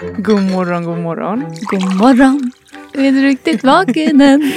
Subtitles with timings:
[0.00, 1.44] God morgon, god morgon.
[1.70, 2.52] God morgon.
[2.94, 4.52] Är du riktigt vaken än?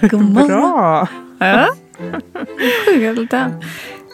[0.00, 0.48] God morgon.
[0.48, 1.08] Bra.
[1.38, 1.68] Ja.
[2.86, 3.34] Sjukt.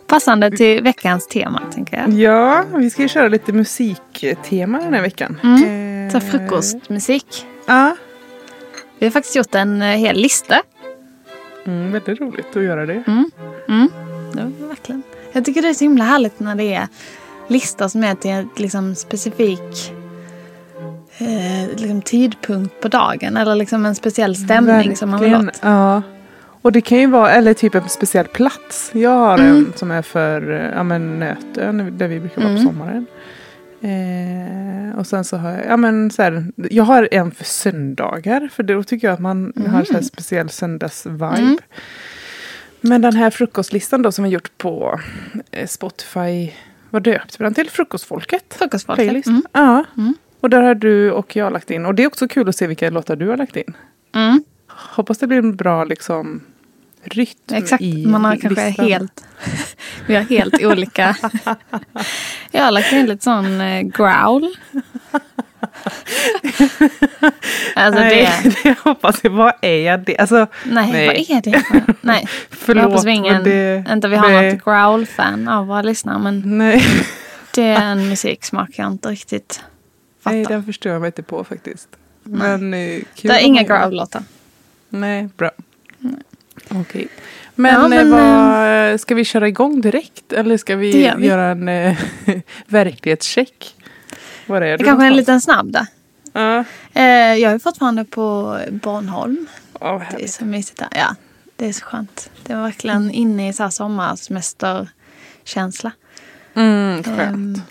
[0.07, 2.13] Passande till veckans tema, tänker jag.
[2.13, 5.41] Ja, vi ska ju köra lite musiktema den här veckan.
[5.45, 6.11] Mm.
[6.11, 7.47] Så Eh, frukostmusik.
[7.67, 7.97] Ja,
[8.99, 10.63] Vi har faktiskt gjort en eh, hel lista.
[11.67, 13.03] mm, väldigt roligt att göra det.
[13.07, 13.31] Mm.
[13.69, 13.89] Mm.
[14.61, 15.03] Var verkligen.
[15.33, 16.89] Jag tycker det är så himla härligt när det är
[17.49, 19.93] listor som är till en liksom, specifik
[21.19, 23.37] eh, liksom, tidpunkt på dagen.
[23.37, 25.61] Eller liksom en speciell stämning som man vill Verkligen, åt.
[25.63, 26.03] Ja.
[26.63, 28.91] Och det kan ju vara, eller typ en speciell plats.
[28.95, 29.57] Jag har Mm.
[29.57, 30.43] en som är för
[30.77, 32.65] ja, men Nötön, där vi brukar vara Mm.
[32.65, 33.07] på sommaren.
[33.81, 38.49] Eh, och sen så har jag, ja men så här, jag har en för söndagar.
[38.53, 41.27] För då tycker jag att man har så här speciell söndagsvibe.
[41.27, 41.59] Mm.
[42.81, 45.01] Men den här frukostlistan då som vi gjort på
[45.51, 46.51] eh, Spotify.
[46.91, 47.71] Vad döpte vi den till?
[47.71, 48.55] Frukostfolket?
[48.59, 49.05] Frukostfolket.
[49.05, 49.27] Playlist.
[49.29, 49.43] Mm.
[49.53, 49.85] Ja.
[50.47, 51.87] Och där har du och jag lagt in.
[51.87, 53.77] Och det är också kul att se vilka låtar du har lagt in.
[54.15, 54.45] Mm.
[54.69, 56.41] Hoppas det blir en bra liksom
[57.05, 58.87] rytm Exakt, i man har kanske listan.
[58.87, 59.25] helt...
[60.07, 61.17] Vi har helt olika...
[62.51, 64.43] Jag har lagt in lite sån eh, growl.
[67.75, 68.55] alltså Nej, det...
[68.63, 69.31] det hoppas jag.
[69.31, 70.19] Vad är det?
[70.19, 71.07] Alltså, Nej, Nej.
[71.07, 71.63] vad är det?
[72.01, 72.85] Nej, jag förlåt.
[72.85, 76.19] hoppas vi ingen, det, inte vi har nej, något growl-fan av våra lyssnare.
[76.19, 76.83] Men Nej,
[77.55, 79.63] det är en musiksmak jag inte riktigt
[80.27, 81.89] nej, den förstår jag mig inte på faktiskt.
[82.23, 84.23] Men eh, kul det är inga growl-låtar.
[84.89, 85.51] Nej, bra.
[86.69, 87.09] Okej.
[87.55, 88.19] Men, Ja, men, eh,
[88.91, 90.33] vad, ska vi köra igång direkt?
[90.33, 91.27] Eller ska vi, gör vi.
[91.27, 91.97] göra en eh,
[92.67, 93.75] verklighetscheck?
[94.47, 95.77] Var är Det du kanske en liten snabb.
[96.33, 96.65] Ja.
[96.95, 99.47] Eh, jag är fortfarande på Bornholm.
[99.81, 100.89] Åh, Det är så mysigt där.
[100.93, 101.15] Ja,
[101.57, 102.31] det är så skönt.
[102.43, 105.93] Det var verkligen inne i så här sommarsemesterkänsla.
[106.55, 107.35] Mm, skönt.
[107.35, 107.63] Um,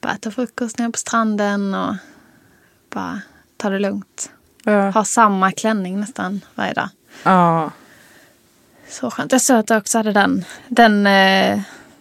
[0.00, 1.94] bara äta frukost nere på stranden och
[2.94, 3.20] bara
[3.56, 4.30] ta det lugnt.
[4.64, 4.90] Ja.
[4.90, 6.88] Ha samma klänning nästan varje dag.
[7.22, 7.70] Ja.
[8.88, 9.32] Så skönt.
[9.32, 10.44] Jag såg att jag också hade den.
[10.68, 11.60] Den, eh,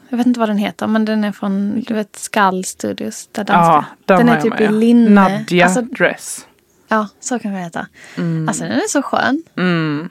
[0.10, 3.30] jag vet inte vad den heter, men den är från du vet, Skall Studios.
[3.32, 3.46] Där.
[3.48, 5.10] Ja, den, den är typ med, i linne.
[5.10, 6.48] Nadja Alltså, Dress.
[6.88, 7.88] ja, så kan det heta.
[8.18, 8.48] Mm.
[8.48, 9.44] Alltså den är så skön.
[9.58, 10.10] Mm.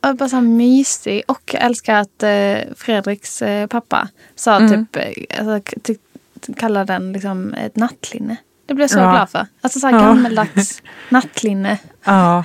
[0.00, 1.22] Och bara så här mysig.
[1.28, 4.86] Och jag älskar att eh, Fredriks eh, pappa sa Mm.
[4.86, 8.36] typ, eh, alltså, k- ty- kallade den liksom ett nattlinne.
[8.68, 9.10] Det blev jag så Ja.
[9.10, 9.46] glad för.
[9.60, 10.00] Alltså så här Ja.
[10.00, 11.78] gammeldags nattlinne.
[12.04, 12.44] Ja.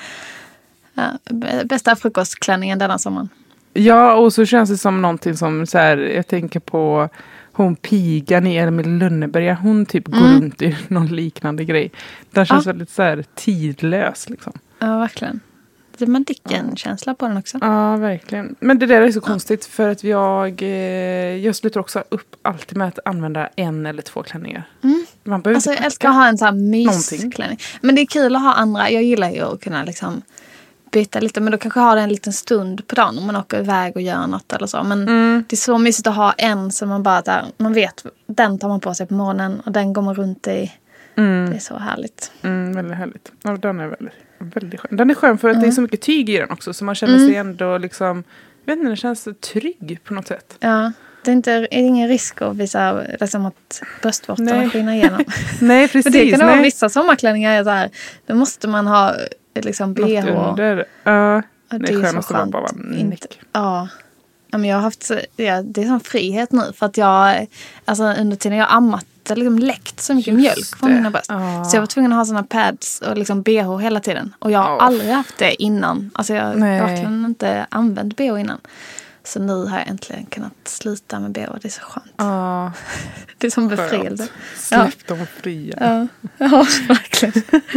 [1.66, 3.30] Bästa frukostklänningen denna sommaren.
[3.74, 7.10] ja, och så känns det som någonting som så här, jag tänker på
[7.52, 9.54] hon pigan i Emil Lönneberga.
[9.54, 10.34] Hon typ går Mm.
[10.42, 11.92] runt i någon liknande grej.
[12.32, 12.70] Den känns Ja.
[12.72, 14.54] väldigt så här tidlös liksom.
[14.80, 15.40] Ja, verkligen.
[15.98, 17.58] Det är Madicken-känsla på den också.
[17.62, 18.56] Ja, verkligen.
[18.60, 20.70] Men det där är så konstigt för att jag, eh,
[21.38, 24.64] jag slutar också upp alltid med att använda en eller två klänningar.
[24.84, 25.06] Mm.
[25.24, 27.60] Man behöver Alltså jag älskar att ha en sån här mysklänning.
[27.82, 28.90] Men det är kul att ha andra.
[28.90, 30.22] Jag gillar ju att kunna liksom
[30.92, 31.42] byta lite.
[31.42, 34.02] Men då kanske ha det en liten stund på dagen om man åker iväg och
[34.02, 34.84] gör något eller så.
[34.84, 35.44] Men Mm.
[35.50, 38.68] det är så mysigt att ha en som man bara där, man vet den tar
[38.68, 40.72] man på sig på morgonen och den går man runt i.
[41.16, 41.50] Mm.
[41.50, 42.32] Det är så härligt.
[42.42, 43.32] Mm, väldigt härligt.
[43.44, 44.98] Ja, den är väldigt, väldigt skön.
[44.98, 46.74] Den är skön för att det är så mycket tyg i den också.
[46.74, 47.28] Så man känner Mm.
[47.28, 48.24] sig ändå liksom,
[48.66, 50.58] jag vet inte, den känns trygg på något sätt.
[50.60, 50.92] Ja,
[51.26, 54.70] det är, inte, är ingen risk att visa liksom att bröstvårtorna Nej.
[54.70, 55.24] skiner igenom.
[55.62, 56.14] Nej, För precis.
[56.14, 56.64] det kan vara nej.
[56.64, 57.90] vissa sommarklänningar är så här,
[58.26, 59.16] då måste man ha
[59.56, 60.50] liksom Något bh.
[60.50, 60.86] under.
[61.04, 62.52] Ja, Ja, det är så skönast att vara skönt.
[62.52, 63.28] bara Inte-.
[63.54, 63.88] Ja.
[64.52, 67.48] men jag har haft ja, det är sån frihet nu för att jag
[67.86, 70.96] alltså under tiden jag ammat det har liksom läckt så mycket Just mjölk från det.
[70.96, 71.26] mina bröst.
[71.30, 71.64] Ja.
[71.66, 74.34] Så jag var tvungen att ha såna pads och liksom bh hela tiden.
[74.40, 74.80] Och jag har Ja.
[74.82, 76.12] aldrig haft det innan.
[76.14, 76.80] Alltså jag har Nej.
[76.82, 78.60] verkligen inte använt bh innan.
[79.26, 81.42] Så nu har jag äntligen kunnat sluta med bh.
[81.62, 82.14] Det är så skönt.
[82.18, 82.72] Ja,
[83.38, 84.28] Det är som befrielse.
[84.56, 85.76] Släpp dem fria.
[85.80, 87.34] Ja, ja verkligen.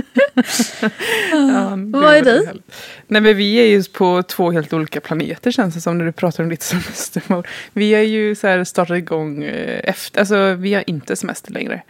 [1.32, 1.70] Ja,
[2.00, 2.48] Vad är du?
[3.06, 6.12] Nej men vi är ju på två helt olika planeter känns det som när du
[6.12, 7.46] pratar om ditt semestermål.
[7.72, 11.82] Vi har ju så här startat igång eh, efter, alltså vi har inte semester längre.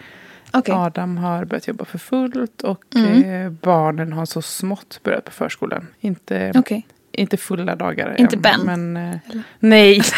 [0.53, 0.75] Okej.
[0.75, 3.45] Adam har börjat jobba för fullt och Mm.
[3.47, 5.87] eh, barnen har så smått börjat på förskolan.
[6.01, 6.87] Inte, Okej.
[7.17, 8.61] Inte fulla dagar Inte Ben?
[8.65, 9.17] Men, eh,
[9.59, 10.03] nej.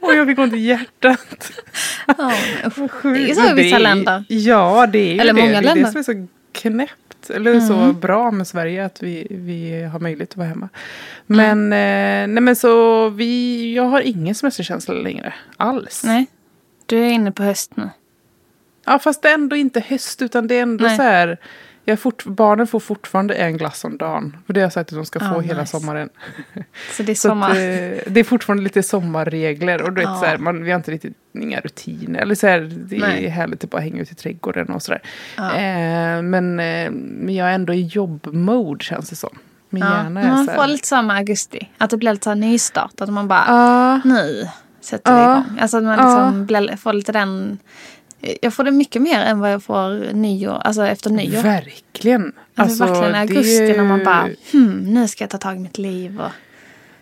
[0.00, 1.52] Och jag fick ont i hjärtat.
[2.78, 3.02] Usch.
[3.02, 4.24] Det är så i vissa länder.
[4.28, 5.40] Ja, det är ju Eller det.
[5.40, 5.84] många det är länder.
[5.84, 7.30] det som är så knäppt.
[7.30, 10.68] Eller så bra med Sverige att vi, vi har möjlighet att vara hemma.
[11.26, 15.34] Men, eh, nej men så vi, jag har ingen semesterkänsla längre.
[15.56, 16.04] Alls.
[16.04, 16.26] Nej,
[16.86, 17.90] du är inne på höst nu.
[18.86, 20.96] Ja, fast det är ändå inte höst utan det är ändå Nej.
[20.96, 21.38] så här.
[21.88, 24.36] Jag fort, barnen får fortfarande en glass om dagen.
[24.46, 25.80] För det har jag sagt att de ska få Ah, hela nice.
[25.80, 26.08] sommaren.
[26.96, 27.50] Så det är sommar.
[27.50, 29.82] eh, det är fortfarande lite sommarregler.
[29.82, 30.16] Och du vet, Ja.
[30.20, 32.20] så här, man, vi har inte riktigt inga rutiner.
[32.20, 33.26] Eller så här, det är Nej.
[33.28, 35.02] härligt att bara hänga ut i trädgården och sådär.
[35.36, 35.54] Ja.
[35.54, 39.38] Eh, men, eh, men jag är ändå i jobbmode känns det som.
[39.70, 40.68] Min Ja, hjärna är man så får här.
[40.68, 41.68] lite samma augusti.
[41.78, 43.00] Att det blir lite så här nystart.
[43.00, 44.48] Att man bara, Ja, nu
[44.80, 45.32] sätter Ja.
[45.32, 45.58] igång.
[45.60, 47.58] Alltså att man liksom blir, får lite den...
[48.42, 51.42] Jag får det mycket mer än vad jag får nyår, alltså efter nyår.
[51.42, 52.32] verkligen.
[52.54, 55.58] Alltså, verkligen i augusti när man ju- bara, hmm, nu ska jag ta tag i
[55.58, 56.20] mitt liv.
[56.20, 56.30] Och,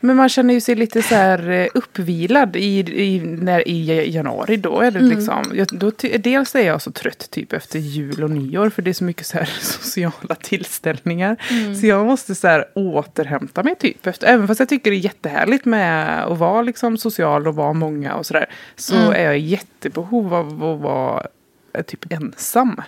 [0.06, 4.56] Men man känner ju sig lite så här eh, uppvilad i, i, när, i januari.
[4.56, 5.16] Då är det Mm.
[5.16, 8.70] liksom, jag, då, dels är jag så trött typ efter jul och nyår.
[8.70, 11.36] För det är så mycket så här sociala tillställningar.
[11.50, 11.74] Mm.
[11.76, 14.06] Så jag måste så här återhämta mig typ.
[14.06, 17.72] Efter, även fast jag tycker det är jättehärligt med att vara liksom social och vara
[17.72, 18.46] många och sådär.
[18.76, 19.12] Så Mm.
[19.12, 21.26] är jag i jättebehov av att vara
[21.74, 22.80] eh, typ ensam.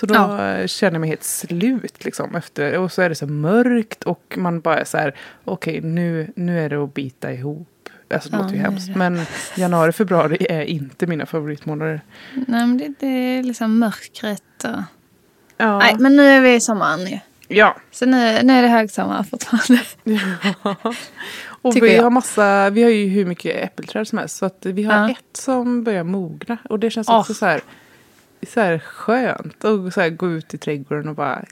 [0.00, 0.66] Så då Ja.
[0.66, 2.78] känner jag mig helt slut liksom efter.
[2.78, 5.14] Och så är det så mörkt och man bara är så här,
[5.44, 7.68] okej nu, nu är det att bita ihop.
[8.14, 8.96] Alltså det Ja, låter ju hemskt.
[8.96, 9.20] Men
[9.56, 12.00] januari, februari är inte mina favoritmånader.
[12.34, 14.42] nej, men det, det är liksom mörkret.
[14.64, 14.82] Och...
[15.56, 15.78] Ja.
[15.78, 17.18] Nej, men nu är vi i sommaren ju.
[17.48, 17.76] ja.
[17.90, 19.82] Så nu, nu är det högsommar fortfarande.
[21.62, 22.02] Och Tycker vi jag.
[22.02, 24.36] har massa, vi har ju hur mycket äppelträd som helst.
[24.36, 25.10] Så att vi har Ja.
[25.10, 26.56] ett som börjar mogna.
[26.68, 27.18] Och det känns Åh.
[27.20, 27.60] också så här,
[28.46, 31.44] så här skönt att så här gå ut i trädgården och bara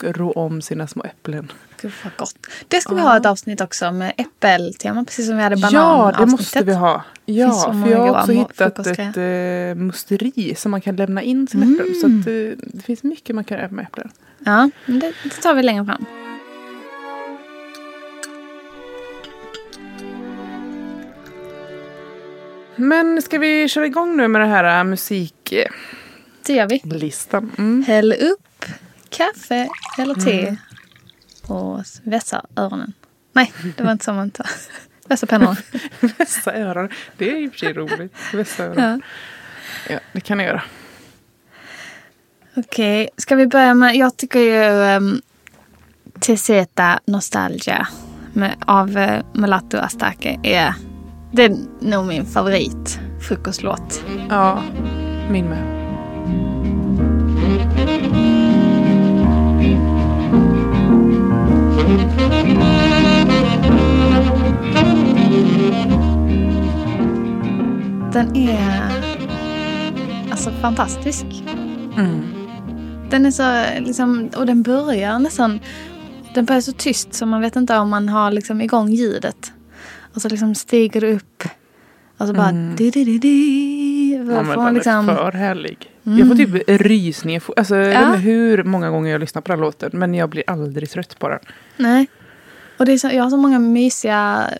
[0.00, 1.52] rå om sina små äpplen.
[1.82, 2.36] Gud vad gott.
[2.68, 5.04] Det ska vi ha ett avsnitt också med äppeltema.
[5.04, 7.04] Precis som vi hade Ja, banan det måste vi ha.
[7.24, 11.64] Ja, för jag har också hittat ett eh, musteri som man kan lämna in sina
[11.66, 11.94] äpplen.
[11.94, 12.20] Så Mm.
[12.20, 14.10] att, eh, det finns mycket man kan göra med äpplen.
[14.38, 16.04] Ja, men det, det tar vi längre fram.
[22.76, 24.96] Men ska vi köra igång nu med det här eh,
[26.46, 26.80] Det gör vi.
[26.84, 27.52] musiklistan?
[27.58, 27.84] Mm.
[27.86, 28.64] Häll upp
[29.08, 30.56] kaffe eller te
[31.46, 32.92] och vässa öronen.
[33.32, 34.46] Nej, det var inte så man tar.
[35.08, 35.56] Vässa pennorna.
[36.18, 36.88] Vässa öron.
[37.16, 38.14] Det är i och för sig roligt.
[38.32, 39.02] Vässa öron.
[39.88, 39.94] Ja.
[39.94, 40.00] Ja.
[40.12, 40.62] det kan jag göra.
[42.56, 43.96] Okej, ska vi börja med...
[43.96, 45.22] Jag tycker ju um,
[46.20, 47.88] Teseta Nostalgia
[48.32, 50.74] med, av uh, Mulatto Astake är...
[51.32, 54.04] Det är nog min favorit frukostlåt.
[54.28, 54.62] Ja,
[55.30, 55.75] min med.
[68.12, 68.82] Den är
[70.30, 71.26] alltså fantastisk.
[71.96, 72.22] Mm.
[73.10, 75.60] Den är så liksom, och den börjar nästan,
[76.34, 79.52] den börjar så tyst så man vet inte om man har liksom igång ljudet.
[80.14, 81.44] Och så liksom stiger det upp.
[82.18, 82.76] Och så bara Mm.
[82.76, 84.14] di, di, di, di.
[84.28, 85.78] Ja, men den liksom, är för härlig.
[86.18, 87.42] Jag får typ rysningar.
[87.56, 88.06] Alltså, Jag vet Ja.
[88.08, 89.90] inte hur många gånger jag lyssnar på den låten.
[89.94, 91.38] Men jag blir aldrig trött på den.
[91.76, 92.06] nej.
[92.78, 94.50] Och det är så, jag har så många mysiga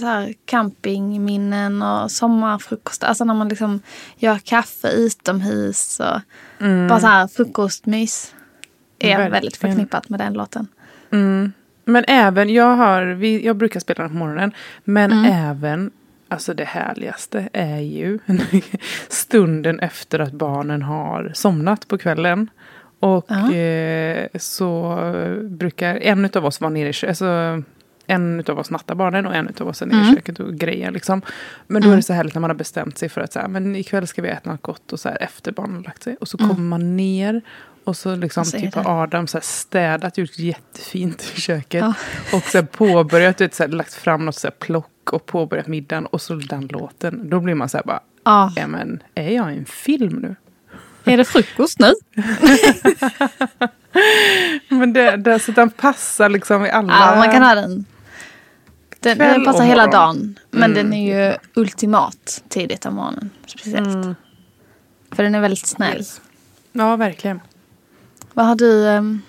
[0.00, 3.04] så här, campingminnen och sommarfrukost.
[3.04, 3.80] Alltså när man liksom
[4.16, 6.00] gör kaffe utomhus.
[6.00, 6.20] Och
[6.88, 8.34] Bara så här frukostmys.
[8.98, 9.32] Är Verkligen.
[9.32, 10.66] väldigt förknippat med den låten.
[11.10, 11.52] Mm.
[11.84, 14.52] Men även, jag, har, vi, jag brukar spela den på morgonen.
[14.84, 15.24] Men Mm.
[15.50, 15.90] även,
[16.34, 18.18] alltså det härligaste är ju
[19.08, 22.50] stunden efter att barnen har somnat på kvällen.
[23.00, 23.52] Och Ja.
[23.54, 24.96] eh, så
[25.44, 27.08] brukar en av oss vara nere i köket.
[27.08, 27.62] Alltså,
[28.06, 30.14] en av oss nattar barnen och en av oss är nere i Mm.
[30.14, 30.90] köket och grejer.
[30.90, 31.22] Liksom.
[31.66, 33.48] Men då är det så härligt när man har bestämt sig för att så här,
[33.48, 36.16] men ikväll ska vi äta något gott och så här, efter barnen har lagt sig.
[36.20, 37.40] Och så kommer man ner
[37.84, 41.80] och så liksom typ har Adam så här städat, gjort jättefint i köket.
[41.80, 41.94] Ja.
[42.36, 45.66] Och så här påbörjat, vet, så här, lagt fram något så här plock och påbörjat
[45.66, 46.06] middagen.
[46.06, 47.30] Och så den låten.
[47.30, 48.52] Då blir man så här bara, Ja.
[48.56, 50.36] ja men är jag i en film nu?
[51.12, 51.92] Är det frukost nu?
[54.68, 56.92] Men det, det, så den passar liksom i alla...
[56.92, 57.84] Ja, man kan ha den.
[59.00, 60.38] Den, den passar hela dagen.
[60.50, 60.74] Men Mm.
[60.74, 63.30] den är ju ultimat tidigt om morgonen.
[63.46, 63.86] Speciellt.
[63.94, 64.14] Mm.
[65.10, 65.96] För den är väldigt snäll.
[65.96, 66.20] Yes.
[66.72, 67.40] Ja, verkligen.
[68.32, 68.88] Vad har du...
[68.88, 69.22] ehm,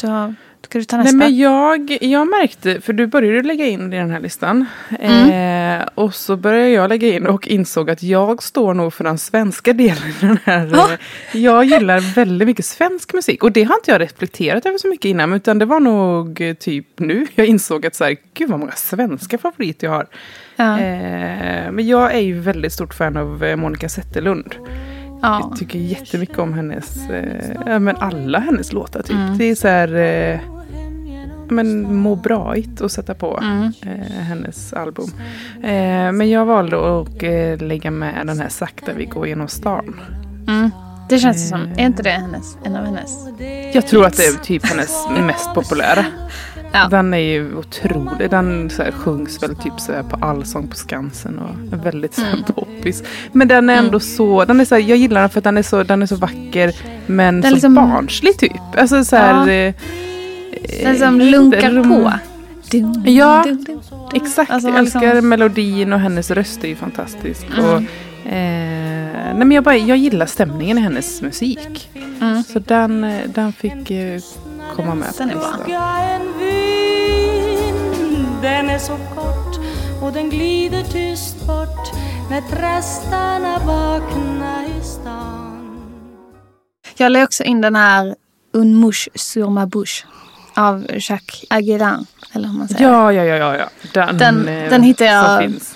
[0.00, 0.34] du har,
[0.68, 1.16] Kan du ta Nej, nästa.
[1.18, 4.66] men jag, jag märkte, för du började lägga in i den här listan.
[5.00, 5.80] Mm.
[5.80, 9.18] Eh, och så började jag lägga in och insåg att jag står nog för den
[9.18, 10.70] svenska delen den här.
[10.72, 10.88] Ja.
[10.92, 13.42] Eh, jag gillar väldigt mycket svensk musik.
[13.42, 15.32] Och det har inte jag reflekterat över så mycket innan.
[15.32, 18.72] Utan det var nog eh, typ nu jag insåg att så här, gud vad många
[18.72, 20.06] svenska favoriter jag har.
[20.56, 20.80] ja.
[20.80, 24.54] Eh, men jag är ju väldigt stort fan av eh, Monica Zetterlund.
[25.22, 25.48] ja.
[25.50, 29.16] Jag tycker jättemycket om hennes, eh, men alla hennes låtar typ.
[29.16, 29.38] Mm.
[29.38, 30.40] Det är så här, eh,
[31.50, 33.72] men må braigt att sätta på Mm.
[33.82, 35.10] eh, hennes album.
[35.62, 40.00] Eh, men jag valde att eh, lägga med den här Sakta vi går genom stan.
[40.48, 40.70] Mm.
[41.08, 41.62] Det känns det som.
[41.62, 41.72] Eh.
[41.82, 43.10] Är inte det hennes, en av hennes?
[43.74, 46.04] Jag tror att det är typ hennes mest populära.
[46.72, 46.88] Ja.
[46.90, 48.30] Den är ju otrolig.
[48.30, 52.14] Den så här, sjungs väl typ så här, på Allsång på Skansen och är väldigt
[52.14, 52.44] så här, Mm.
[52.44, 53.02] poppis.
[53.32, 55.56] Men den är ändå så, den är så här, jag gillar den för att den
[55.58, 56.72] är så, den är så vacker
[57.06, 58.52] men Den så liksom- barnslig typ.
[58.78, 59.72] Alltså så här, Ja.
[60.64, 62.12] Eh, Den som lunkar rom- på.
[62.70, 63.80] Dum, Ja, dum, dum.
[64.14, 67.46] Exakt, Alltså, jag älskar liksom- melodin och hennes röst är ju fantastisk.
[67.58, 67.64] Mm.
[67.64, 67.76] Och,
[68.32, 71.90] eh, nej men jag, bara, jag gillar stämningen i hennes musik.
[72.20, 72.42] Mm.
[72.42, 74.20] Så den, eh, den fick eh,
[74.76, 75.48] komma med Den är på bra.
[75.66, 75.72] listan.
[78.42, 79.58] Den är så kort
[80.02, 81.90] och den glider tyst bort
[82.30, 85.78] när trastarna vaknar i stan
[86.96, 88.14] Jag la också in den här
[88.52, 90.04] Un mouche sur ma bouche.
[90.58, 91.98] Av Jacques Aguilar.
[92.32, 92.90] Eller hur man säger.
[92.90, 93.68] Ja, ja, ja, ja.
[93.94, 95.74] Den, Den- eh, den hittar jag- Som finns.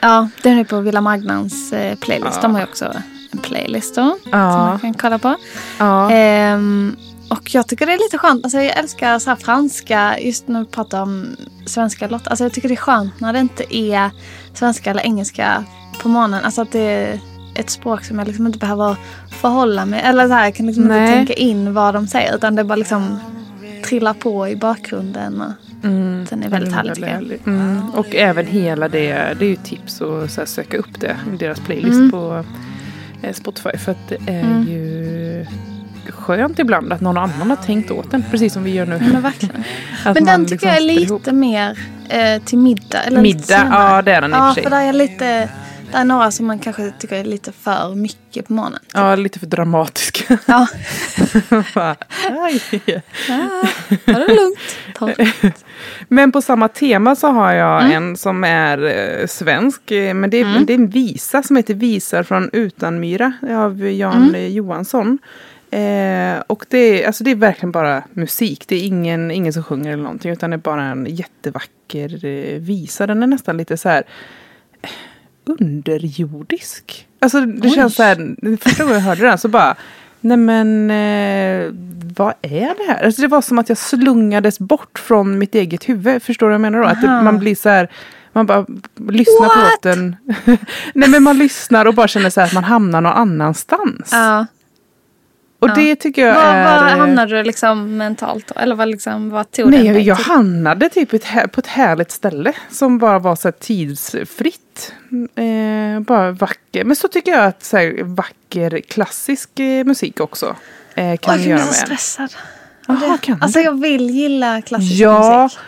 [0.00, 2.32] Ja, den är på Villa Magnans eh, playlist.
[2.36, 2.42] Ja.
[2.42, 2.92] De har ju också
[3.32, 4.18] en playlist då.
[4.22, 5.34] Som Ja, man kan kolla på.
[5.78, 6.10] ja.
[6.10, 6.96] Ehm,
[7.30, 8.44] och jag tycker det är lite skönt.
[8.44, 12.30] Alltså jag älskar så franska, just när vi pratar om svenska låtar.
[12.30, 14.10] Alltså jag tycker det är skönt när det inte är
[14.54, 15.64] svenska eller engelska
[16.02, 16.44] på morgonen.
[16.44, 17.20] Alltså att det är
[17.54, 18.96] ett språk som jag liksom inte behöver
[19.40, 22.34] förhålla mig Eller så här, jag kan liksom inte tänka in vad de säger.
[22.36, 23.20] Utan det bara liksom
[23.84, 25.40] trillar på i bakgrunden.
[25.40, 25.52] Och
[25.84, 26.26] Mm.
[26.30, 27.54] den är väldigt härlig tycker jag.
[27.54, 27.90] Mm.
[27.90, 31.36] Och även hela det, det är ju tips att så här, söka upp det i
[31.36, 32.10] deras playlist Mm.
[32.10, 32.44] på
[33.22, 33.70] eh, Spotify.
[33.78, 34.62] För att det är Mm.
[34.62, 35.46] ju
[36.08, 38.24] skönt ibland att någon annan har tänkt åt den.
[38.30, 38.98] Precis som vi gör nu.
[39.12, 39.64] Men verkligen.
[40.14, 41.26] Men den tycker liksom jag är sätter lite ihop.
[41.32, 41.78] mer
[42.08, 43.02] eh, till middag.
[43.02, 44.62] Eller Middag, ja det är den i och Ja, för sig.
[44.62, 45.48] för där är lite...
[45.92, 48.80] Det är några som man kanske tycker är lite för mycket på morgonen.
[48.94, 50.26] Ja, lite för dramatisk.
[50.46, 50.66] Ja,
[51.74, 51.96] Bara,
[52.42, 52.60] aj.
[53.28, 53.40] ja
[54.06, 54.58] ta det lugnt.
[54.94, 55.52] Ta det.
[56.08, 57.92] Men på samma tema så har jag Mm.
[57.96, 59.90] en som är eh, svensk.
[59.90, 60.66] eh, Men det är, Mm.
[60.66, 64.52] det är en visa som heter Visar från Utanmyra av Jan Mm.
[64.52, 65.18] Johansson.
[65.70, 68.64] Eh, och det är, alltså det är verkligen bara musik.
[68.68, 70.32] Det är ingen, ingen som sjunger eller någonting.
[70.32, 73.06] Utan det är bara en jättevacker eh, visa.
[73.06, 74.02] Den är nästan lite så här
[75.46, 77.06] underjordisk.
[77.18, 77.74] Alltså det Oj.
[77.74, 78.56] känns så här.
[78.56, 79.76] Första gången jag hörde den så bara
[80.20, 81.72] Nej men eh,
[82.16, 83.04] vad är det här?
[83.04, 86.22] Alltså, det var som att jag slungades bort från mitt eget huvud.
[86.22, 86.84] Förstår du vad jag menar då?
[86.84, 87.88] Att det, man blir så här
[88.32, 88.66] man bara
[89.08, 89.84] lyssnar på What?
[89.84, 90.16] låten.
[90.94, 94.08] Nej men man lyssnar och bara känner så här att man hamnar någon annanstans.
[94.12, 94.46] Ja.
[95.58, 95.74] Och ja.
[95.74, 96.64] det tycker jag Var, är...
[96.64, 98.60] var hamnade du liksom mentalt då?
[98.60, 102.10] Eller vad, liksom, vad tog Nej, jag, jag hamnade typ ett, här- på ett härligt
[102.10, 104.92] ställe som bara var så tidsfritt.
[105.36, 106.84] Eh, bara vacker.
[106.84, 110.56] Men så tycker jag att så här, vacker klassisk eh, musik också
[110.94, 111.74] eh, kan Oj, jag göra blir så med.
[111.74, 112.34] stressad.
[112.88, 115.58] Jaha, kan Alltså jag vill gilla klassisk Ja, musik.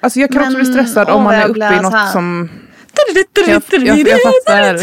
[0.00, 2.50] Alltså jag kan också Men, bli stressad om man jag är uppe i något som...
[3.46, 4.80] Jag, jag, jag fattar.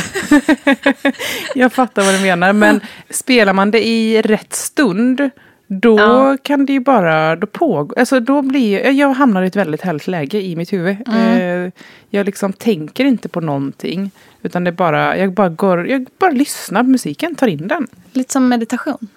[1.55, 2.53] jag fattar vad du menar.
[2.53, 2.79] Men
[3.09, 5.29] spelar man det i rätt stund.
[5.67, 6.37] Då Ja.
[6.43, 10.07] kan det ju bara, då pågå, alltså då blir, jag hamnar i ett väldigt härligt
[10.07, 10.97] läge i mitt huvud.
[11.07, 11.65] Mm.
[11.65, 11.71] Eh,
[12.09, 14.11] jag liksom tänker inte på någonting.
[14.41, 17.87] Utan det bara, jag bara går, jag bara lyssnar på musiken, tar in den.
[18.11, 19.07] Lite som meditation.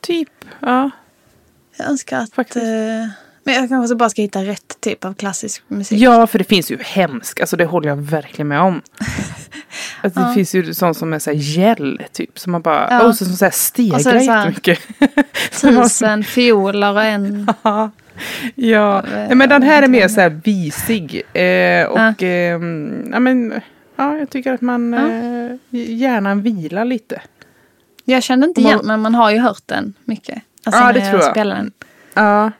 [0.00, 0.28] Typ,
[0.60, 0.90] ja.
[1.76, 2.34] Jag önskar att...
[2.34, 2.64] Faktiskt.
[3.48, 5.98] Eh, men jag kanske bara ska hitta rätt typ av klassisk musik.
[6.00, 8.82] Ja, för det finns ju hemskt, alltså det håller jag verkligen med om.
[10.02, 10.34] Alltså, Det Ja.
[10.34, 12.38] finns ju sånt som är så här gel, typ.
[12.38, 13.02] Som man bara, Ja.
[13.06, 14.78] och så, som så här stegrar så jättemycket.
[15.60, 17.48] Tusen fioler och en...
[17.62, 17.90] Ja.
[18.54, 21.22] Ja, Nej, men den här är mer så här visig.
[21.32, 23.60] Eh, och ehm, ja, men,
[23.96, 27.20] ja, jag tycker att man eh, gärna vilar lite.
[28.04, 30.42] Jag kände inte man- igen men man har ju hört den mycket.
[30.64, 31.46] Alltså Ja, det tror jag.
[31.46, 31.72] den.
[32.14, 32.50] Ja.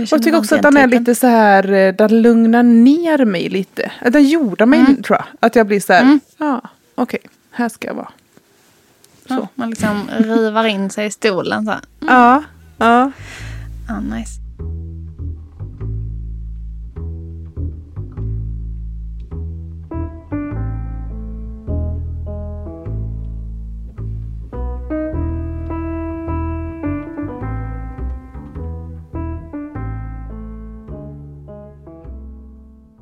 [0.00, 3.24] Jag, Och jag tycker också att den är lite så här, eh, den lugnar ner
[3.24, 3.92] mig lite.
[4.10, 5.02] Den gjorde mig, Mm.
[5.02, 5.26] tror jag.
[5.40, 6.20] Att jag blir så här, Mm.
[6.38, 6.60] ja,
[6.94, 8.08] okej, här ska jag vara.
[9.28, 9.48] Ja, så.
[9.54, 11.80] man liksom rivar in sig i stolen så här.
[12.00, 12.42] Ja,
[12.78, 13.12] ja.
[13.88, 14.32] Ah, nice.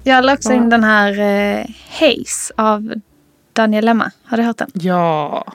[0.08, 1.66] Jag la också in den här eh,
[2.00, 2.92] Haze av
[3.52, 4.10] Daniel Lemma.
[4.24, 4.70] Har du hört den?
[4.74, 5.52] Ja,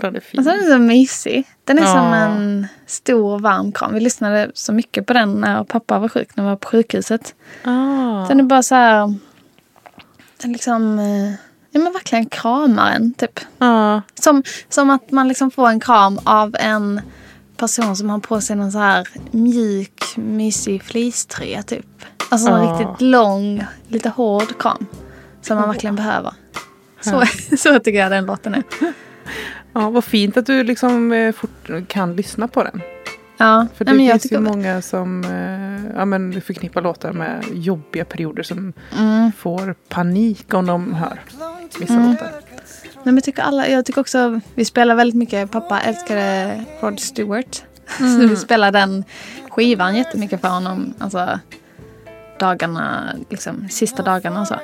[0.00, 0.38] den är fin.
[0.40, 1.44] Alltså, den är så mysig.
[1.64, 1.88] Den är Ja.
[1.92, 3.94] som en stor varm kram.
[3.94, 7.34] Vi lyssnade så mycket på den när pappa var sjuk, när vi var på sjukhuset.
[7.64, 8.26] ah.
[8.28, 9.14] Den är bara så här...
[10.42, 10.98] Den liksom...
[10.98, 11.30] Eh,
[11.70, 13.40] ja men verkligen kramar en typ.
[13.58, 14.02] Ja.
[14.14, 17.00] Som, som att man liksom får en kram av en
[17.56, 21.86] person som har på sig någon så här mjuk, mysig fleecetröja typ.
[22.30, 22.72] Alltså en Ja.
[22.78, 24.86] riktigt lång, lite hård kram.
[25.42, 26.32] Som man verkligen behöver.
[27.00, 27.22] Så,
[27.56, 28.62] så tycker jag den låten är.
[29.72, 32.80] ja, vad fint att du liksom eh, fort kan lyssna på den.
[33.38, 38.04] Ja, För det men finns ju många som eh, ja, men förknippar låtar med jobbiga
[38.04, 39.32] perioder som Mm.
[39.32, 41.20] får panik om de hör
[41.80, 42.10] vissa Mm.
[42.10, 42.30] låtar.
[42.94, 47.00] Nej, men jag tycker alla, jag tycker också, vi spelar väldigt mycket, pappa älskade Rod
[47.00, 47.62] Stewart.
[48.00, 48.20] Mm.
[48.20, 49.04] Så vi spelar den
[49.50, 50.94] skivan jättemycket för honom.
[50.98, 51.38] Alltså
[52.38, 54.54] dagarna, liksom sista dagarna och så.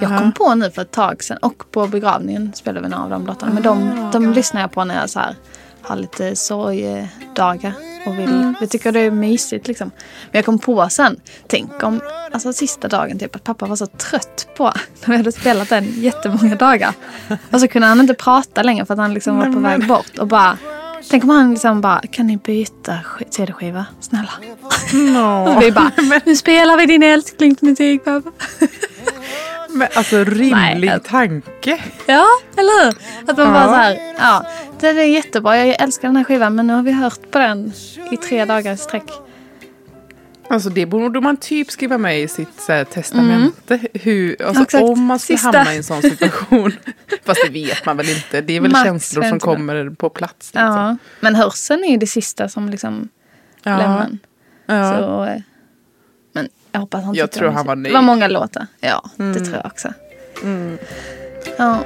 [0.00, 0.18] Jag Ja.
[0.18, 3.26] kom på nu för ett tag sedan och på begravningen spelade vi några av de
[3.26, 3.52] låtarna.
[3.54, 5.34] Men de, de lyssnar jag på när jag så här,
[5.88, 7.72] har lite sorgedagar.
[8.06, 8.54] Och vill, Mm.
[8.60, 9.90] Jag tycker det är mysigt liksom.
[10.30, 12.00] Men jag kom på sen, tänk om
[12.32, 14.64] alltså, sista dagen typ att pappa var så trött på
[15.04, 16.92] när vi hade spelat den jättemånga dagar.
[17.50, 20.18] Och så kunde han inte prata längre för att han liksom var på väg bort.
[20.18, 20.58] Och bara,
[21.10, 23.86] tänk om han liksom bara, kan ni byta sk- CD-skiva?
[24.00, 24.30] Snälla.
[24.92, 25.48] Nå.
[25.56, 25.92] Och vi bara,
[26.26, 28.30] nu spelar vi din älsklingsmusik pappa.
[29.68, 31.80] Men alltså rimlig Nej, tanke.
[32.06, 32.24] Ja,
[32.56, 32.94] eller hur?
[33.30, 33.52] Att man Ja.
[33.52, 34.46] bara så här, ja,
[34.80, 35.66] det är jättebra.
[35.66, 37.72] Jag älskar den här skivan men nu har vi hört på den
[38.12, 39.10] i tre dagar i sträck.
[40.50, 43.78] Alltså det borde man typ skriva med i sitt så här, testamente.
[43.94, 45.58] Hur, alltså, om man skulle Sista.
[45.58, 46.72] hamna i en sån situation.
[47.24, 48.40] Fast det vet man väl inte.
[48.40, 49.44] Det är väl Max känslor som 50.
[49.44, 50.54] kommer på plats.
[50.54, 50.62] Liksom.
[50.62, 50.96] Ja.
[51.20, 53.08] Men hörseln är ju det sista som liksom
[53.62, 53.78] Ja.
[53.78, 54.18] lämnar.
[54.66, 54.98] Ja.
[54.98, 55.40] Så, eh,
[56.72, 57.86] jag hoppas han Jag tror det han var nöjd.
[57.94, 58.66] Det var många låtar.
[58.80, 59.44] Ja, det Mm.
[59.44, 59.88] tror jag också.
[60.44, 60.78] Mm.
[61.58, 61.78] Ja.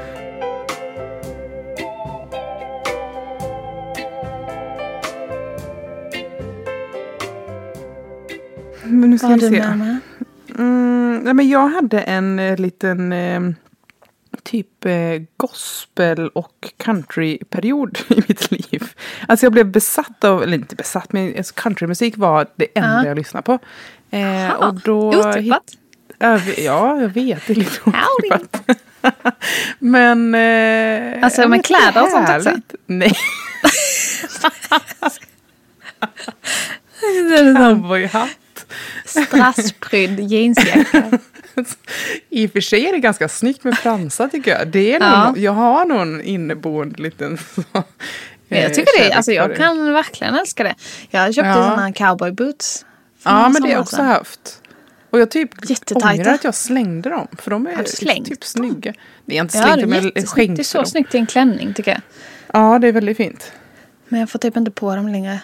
[8.85, 9.75] Men nu ska Vad vi du se.
[9.75, 9.99] med?
[10.59, 13.41] Mm, nej, men jag hade en eh, liten eh,
[14.43, 18.91] typ eh, gospel och countryperiod i mitt liv.
[19.29, 23.07] Alltså jag blev besatt av, eller inte besatt, men alltså countrymusik var det enda Ja.
[23.07, 23.59] jag lyssnade på.
[24.13, 25.63] Eh, och då Otippat.
[26.59, 27.47] Ja, jag vet.
[27.47, 28.71] Det är lite otippat.
[29.79, 30.35] Men...
[30.35, 32.57] Eh, Alltså, med kläder och sånt också?
[32.87, 33.13] Nej,
[37.39, 38.67] en cowboyhatt.
[39.05, 41.19] Strassprydd jeansjacka.
[42.31, 44.69] I och för sig är det ganska snyggt med fransar tycker jag.
[44.69, 45.35] Det är Ja.
[45.37, 50.35] Jag har någon inneboende liten så, Men eh, jag tycker det, alltså jag kan verkligen
[50.35, 50.75] älska det.
[51.11, 51.55] Jag köpte Ja.
[51.55, 52.79] sådana cowboy boots.
[52.81, 52.87] för
[53.25, 54.63] Ja, men det har jag också haft.
[55.11, 55.51] Och jag typ
[55.95, 57.27] ångrar att jag slängde dem.
[57.39, 58.47] För de är slängt typ dem?
[58.47, 58.93] snygga.
[59.25, 60.87] Det är inte Ja, slängt är dem, jag skänkte Det är så dem.
[60.87, 62.01] snyggt i en klänning tycker jag.
[62.53, 63.53] Ja, det är väldigt fint.
[64.09, 65.41] Men jag får typ inte på dem längre.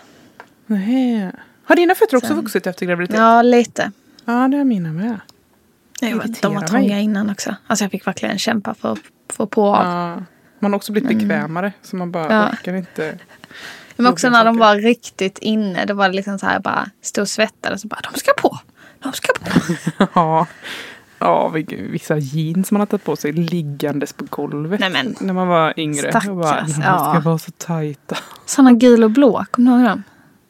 [0.66, 1.30] Nej.
[1.64, 3.16] Har dina fötter också Sen- vuxit efter graviditet?
[3.18, 3.92] Ja, lite.
[4.24, 5.20] Ja, det har mina med.
[6.00, 6.68] Jag vet, de var mig.
[6.70, 7.56] trånga innan också.
[7.66, 8.98] Alltså jag fick verkligen kämpa för att
[9.32, 9.86] få på av.
[9.86, 10.24] Ja.
[10.58, 11.72] Man har också blivit bekvämare.
[11.82, 12.48] Så man bara Ja.
[12.52, 13.18] orkar inte.
[14.02, 15.84] Men också när de var riktigt inne.
[15.84, 18.58] Det var liksom så här bara stod och svettades och bara de ska på.
[19.02, 19.50] De ska på.
[20.14, 20.46] Ja.
[21.20, 24.80] Ja, vissa jeans man har tagit på sig liggandes på golvet.
[24.80, 25.16] Nej, men.
[25.20, 26.11] När man var yngre.
[26.11, 27.11] Stackars, Jag bara, de ja.
[27.12, 28.16] ska vara så tajta.
[28.46, 29.44] Sådana gul och blå.
[29.50, 30.02] Kommer du ihåg dem?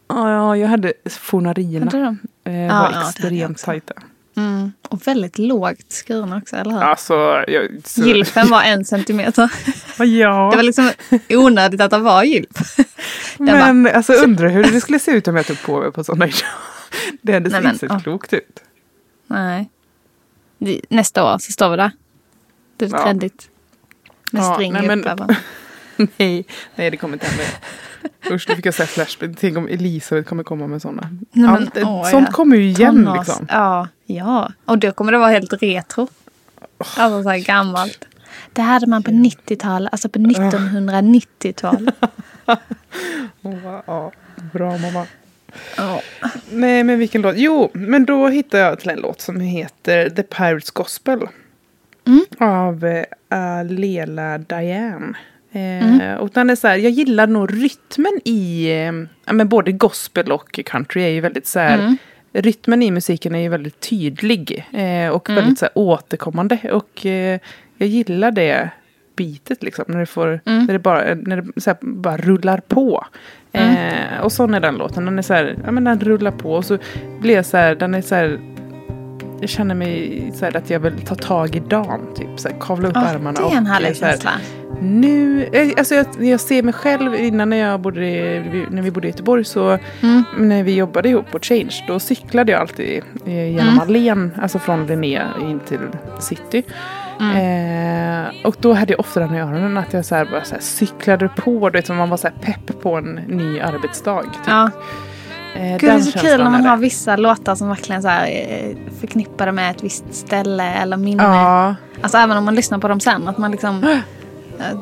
[0.08, 1.86] Ja, ja, jag hade fornarierna.
[1.86, 2.18] Hade dem?
[2.44, 3.94] Eh, Ja, var ja, det extremt tajta.
[4.38, 4.72] Mm.
[4.88, 6.80] Och väldigt lågt skurna också, eller hur?
[6.82, 7.14] Alltså,
[7.48, 7.68] jag...
[7.84, 9.50] Så, Gylfen var en centimeter.
[9.98, 10.48] ja.
[10.50, 10.90] Det var liksom
[11.28, 12.76] onödigt att det var gylf.
[13.38, 16.26] Men alltså undrar hur det skulle se ut om jag tog på mig på sådana
[16.28, 16.38] idag.
[17.22, 18.00] Det hade Nej, inte sett ja.
[18.00, 18.60] klokt ut.
[19.26, 19.70] Nej.
[20.88, 21.90] Nästa år så står vi där.
[22.76, 23.02] Det är Ja.
[23.02, 23.48] trendigt.
[24.32, 25.04] Med Ja, string nej, men-
[26.16, 27.44] nej, nej, det kommer inte hända.
[28.30, 29.30] Usch, nu fick jag säga flashback.
[29.40, 31.10] Tänk om Elisabeth kommer komma med sådana.
[31.32, 32.32] men, Allt, åh, sånt ja.
[32.34, 33.46] kommer ju igen Tonårs- liksom.
[33.50, 34.52] Ja, ja.
[34.64, 36.08] Och då kommer det vara helt retro.
[36.78, 38.04] Alltså så här gammalt.
[38.52, 41.94] Det hade man på 90-talet, alltså på 1990-talet.
[43.42, 43.54] Åh,
[43.86, 44.12] ja,
[44.52, 45.06] bra mamma.
[45.76, 46.00] Ja.
[46.50, 47.34] Nej, men vilken låt?
[47.36, 51.20] Jo, men då hittade jag till en låt som heter The Pirates Gospel.
[52.06, 52.24] Mm.
[52.38, 55.14] Av eh, Alela Diane.
[55.52, 56.18] Eh, Mm.
[56.18, 58.92] Och den är så här, jag gillar nog rytmen i, eh,
[59.26, 61.96] ja, men både gospel och country är ju väldigt så här, Mm.
[62.32, 65.42] rytmen i musiken är ju väldigt tydlig eh, och Mm.
[65.42, 66.58] väldigt så här, återkommande.
[66.72, 67.40] Och eh,
[67.78, 68.70] jag gillar det
[69.16, 70.64] bitet liksom, när det, får, Mm.
[70.64, 73.04] när det, bara, när det så här, bara rullar på.
[73.52, 73.76] Mm.
[73.76, 76.52] Eh, och sån är den låten, den är så här, ja men den rullar på
[76.52, 76.78] och så
[77.20, 78.40] blir jag så här, den är så här
[79.40, 82.00] jag känner mig så här, att jag vill ta tag i dagen.
[82.16, 83.40] Typ, så här, kavla upp Ja, armarna.
[83.48, 84.30] det är en härlig känsla.
[84.82, 88.00] Nu, eh, alltså jag, jag ser mig själv innan när, jag bodde,
[88.70, 90.24] när vi bodde i Göteborg så Mm.
[90.38, 93.78] när vi jobbade ihop på Change då cyklade jag alltid eh, genom Mm.
[93.80, 95.78] Allén, alltså från Linnea in till
[96.20, 96.62] city.
[97.20, 97.36] Mm.
[97.36, 100.54] Eh, och då hade jag ofta den i öronen att jag så här, bara så
[100.54, 104.22] här cyklade på, du vet, som man var så här pepp på en ny arbetsdag.
[104.22, 104.32] Typ.
[104.46, 104.70] Ja.
[105.56, 108.26] Eh, Gud, det är så kul när man har vissa låtar som verkligen så här,
[108.26, 111.22] eh, förknippade med ett visst ställe eller minne.
[111.22, 113.28] Ja, Alltså även om man lyssnar på dem sen.
[113.28, 113.80] Att man liksom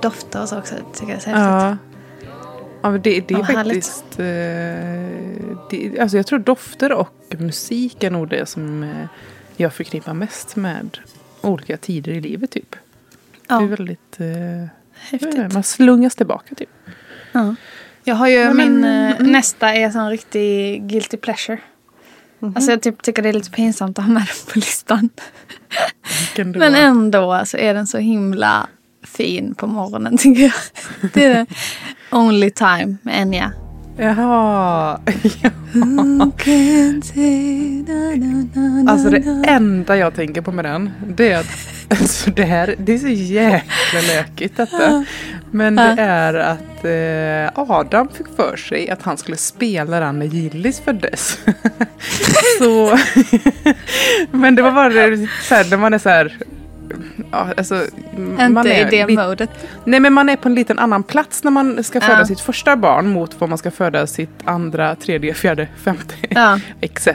[0.03, 0.75] doftar och så också.
[0.95, 1.45] Tycker jag är så häftigt.
[1.45, 1.77] ja.
[2.83, 4.05] Ja, men det, det är faktiskt...
[4.19, 9.07] Eh, det, alltså jag tror dofter och musik är nog det som eh,
[9.57, 10.99] jag förknippar mest med
[11.41, 12.51] olika tider i livet.
[12.51, 12.77] typ.
[13.49, 14.17] Ja, Det är väldigt...
[14.21, 14.69] Eh,
[15.11, 15.53] häftigt.
[15.53, 16.69] man slungas tillbaka typ.
[17.33, 17.55] Ja.
[18.05, 19.33] Jag har ju men- min eh, mm.
[19.33, 21.59] nästa är sån riktig guilty pleasure.
[22.39, 22.53] Mhm.
[22.57, 25.11] Alltså jag typ tycker det är lite pinsamt att ha med den på listan.
[26.37, 28.67] Men ändå så är den så himla
[29.17, 30.53] fin på morgonen tycker jag.
[31.13, 31.47] Det är.
[32.11, 33.53] Only time med Enya.
[33.99, 35.01] Jaha.
[35.43, 35.51] Ja.
[38.89, 41.47] Alltså det enda jag tänker på med den, det är att
[41.89, 45.05] alltså det här, det är så jäkla lökigt detta.
[45.51, 50.27] Men det är att eh, Adam fick för sig att han skulle spela den när
[50.27, 51.39] Gillis föddes.
[52.59, 52.99] så,
[54.31, 56.37] men det var bara det, så här, när man är så här,
[57.33, 57.83] ja, alltså,
[58.17, 59.51] man Inte i är det lite- modet.
[59.85, 62.27] Nej men man är på en liten annan plats när man ska föda Ja.
[62.27, 66.59] sitt första barn mot vad man ska föda sitt andra, tredje, fjärde, femte Ja.
[66.81, 67.09] etc.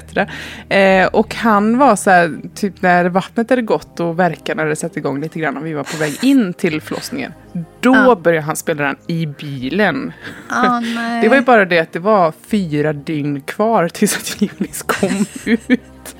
[0.69, 4.97] Eh, och han var så här, typ när vattnet hade gått och verkarna hade satt
[4.97, 7.34] igång lite grann och vi var på väg in till förlossningen.
[7.79, 8.15] Då Ja.
[8.15, 10.13] började han spela den i bilen.
[10.49, 11.21] Nej.
[11.21, 15.25] Det var ju bara det att det var fyra dygn kvar tills att Julis kom
[15.45, 16.15] ut.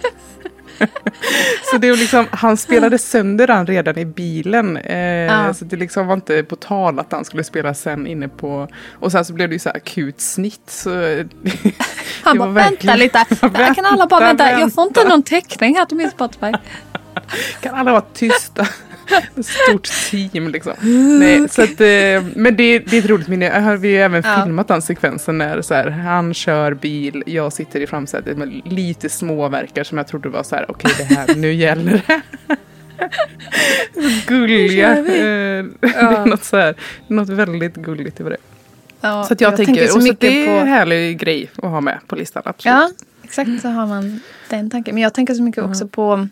[1.72, 4.78] Så det var liksom, han spelade sönder den redan i bilen.
[4.78, 5.54] Eh, Ja.
[5.54, 8.68] Så det liksom var inte på tal att han skulle spela sen inne på...
[9.00, 10.62] Och sen så blev det ju så akut snitt.
[10.68, 10.90] Så
[12.24, 13.26] Han det bara, vänta lite.
[13.42, 14.60] Där kan alla bara Vänta, vänta.
[14.60, 16.52] Jag får inte någon täckning här till min Spotify.
[17.62, 18.68] Kan alla vara tysta?
[19.38, 20.74] Ett stort team liksom.
[21.20, 23.46] Nej, så att, eh, men det, det är ett roligt minne.
[23.46, 24.44] Jag har- Vi har även Ja.
[24.44, 29.10] filmat den sekvensen när så här, han kör bil, jag sitter i framsätet med lite
[29.10, 32.22] småverkar som jag trodde var så här, okej det här, nu gäller det.
[34.28, 34.98] Gulliga.
[34.98, 36.76] Eh, Det är något, så här,
[37.08, 38.38] något väldigt gulligt över det.
[39.02, 41.64] Ja, Så att jag, tänker, så och så mycket det är en härlig grej att
[41.70, 42.44] ha med på listan.
[42.46, 42.76] Absolut.
[42.76, 42.90] Ja,
[43.24, 44.20] exakt så har man
[44.50, 44.96] den tanken.
[44.96, 46.28] Men jag tänker så mycket också på...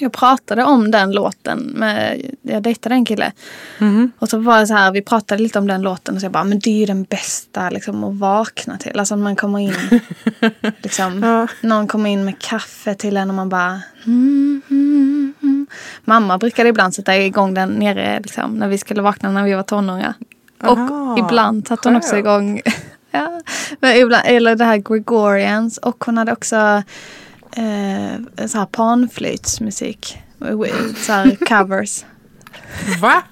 [0.00, 2.22] Jag pratade om den låten med...
[2.42, 3.32] Jag dejtade en kille.
[3.78, 4.12] Mhm.
[4.18, 6.32] Och så var det så här, vi pratade lite om den låten och så jag
[6.32, 8.98] bara, men det är ju den bästa liksom att vakna till.
[8.98, 10.00] Alltså man kommer in,
[10.82, 11.46] liksom, Ja.
[11.68, 13.80] någon kommer in med kaffe till en och man bara...
[14.06, 15.66] Mm, mm, mm.
[16.04, 19.62] Mamma brukade ibland sätta igång den nere liksom, när vi skulle vakna när vi var
[19.62, 20.14] tonåringar.
[20.62, 22.60] Och Aha, ibland satte hon också igång,
[23.10, 23.40] ja,
[23.80, 25.78] men ibland, eller det här Gregorians.
[25.78, 26.82] Och hon hade också
[27.56, 30.18] eh, så här panflöjtsmusik.
[30.96, 32.04] Så här covers.
[33.00, 33.22] Va?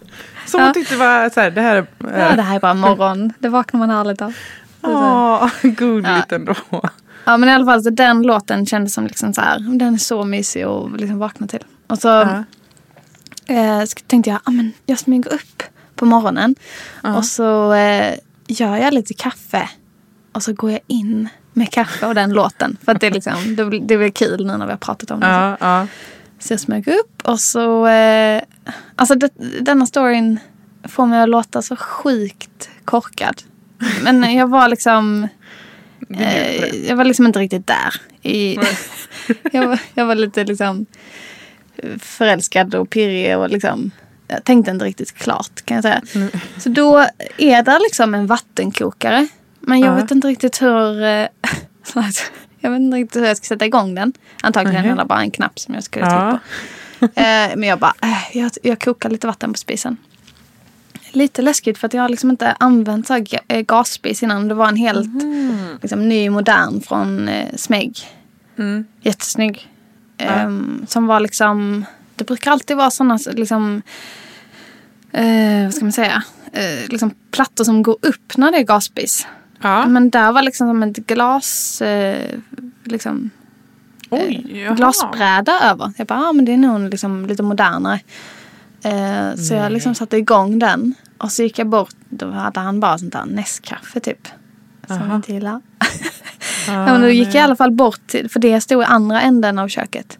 [0.47, 0.67] Som Ja.
[0.67, 1.87] hon tyckte var så här, det här är...
[1.99, 3.33] Ja, det här är bara morgon.
[3.39, 4.35] Det vaknar man härligt av.
[4.83, 6.55] Åh, gulligt ändå.
[7.25, 9.59] Ja, men i alla fall så den låten kändes som liksom så här.
[9.79, 11.65] Den är så mysig att liksom vakna till.
[11.87, 12.45] Och så Ja.
[13.47, 15.63] eh, sk- tänkte jag, ah, men jag smyger upp
[15.95, 16.55] på morgonen.
[17.03, 17.17] Ja.
[17.17, 18.15] Och så eh,
[18.49, 19.69] gör jag lite kaffe.
[20.33, 22.77] Och så går jag in med kaffe och den låten.
[22.85, 25.11] För att det är liksom, det, blir- det blir kul nu när vi har pratat
[25.11, 25.27] om det.
[25.27, 25.87] Ja, ja.
[26.38, 27.87] Så jag smög upp och så...
[27.87, 28.42] Eh,
[28.97, 30.38] alltså det, denna storyn
[30.85, 33.42] får mig att låta så sjukt korkad.
[34.03, 35.29] Men jag var liksom...
[36.19, 37.95] Eh, jag var liksom inte riktigt där.
[38.23, 38.59] I,
[39.53, 40.87] jag, var, jag var lite liksom
[41.99, 43.90] förälskad och pirrig och liksom...
[44.29, 46.03] Jag tänkte inte riktigt klart kan jag säga.
[46.59, 47.07] Så då
[47.38, 49.29] är det liksom en vattenkokare.
[49.69, 49.95] Men jag Ja.
[49.95, 51.03] vet inte riktigt hur...
[51.03, 51.27] Eh,
[52.61, 54.13] jag vet inte riktigt hur jag ska sätta igång den.
[54.43, 54.93] Antagligen Mhm.
[54.93, 56.11] är det bara en knapp som jag skulle Ja.
[57.01, 57.21] trycka på.
[57.21, 59.97] Eh, men jag bara, eh, jag, jag kokar lite vatten på spisen.
[61.11, 64.49] Lite läskigt för att jag har liksom inte använt så här gasspis innan.
[64.49, 65.09] Det var en helt
[65.83, 67.99] liksom, ny modern från eh, Smeg.
[68.59, 68.85] Mm.
[69.03, 69.71] Jättesnygg.
[70.19, 73.83] Ehm, som var liksom, det brukar alltid vara sådana liksom,
[75.13, 79.27] eh, vad ska man säga, eh, liksom plattor som går upp när det är gasspis.
[79.61, 79.87] Ja.
[79.87, 82.38] Men där var liksom som ett glas, eh,
[82.85, 83.31] liksom
[84.11, 84.75] Oj, jaha.
[84.75, 85.92] glasbräda över.
[85.97, 88.01] Jag bara, ah, men det är nog liksom lite modernare.
[88.83, 90.95] Eh, så jag liksom satte igång den.
[91.19, 91.95] Och så gick jag bort.
[92.09, 94.29] Då hade han bara sånt där Nescafé typ.
[94.87, 95.61] Som jag inte gillar.
[96.66, 99.59] ja, men då gick jag i alla fall bort för det stod i andra änden
[99.59, 100.19] av köket.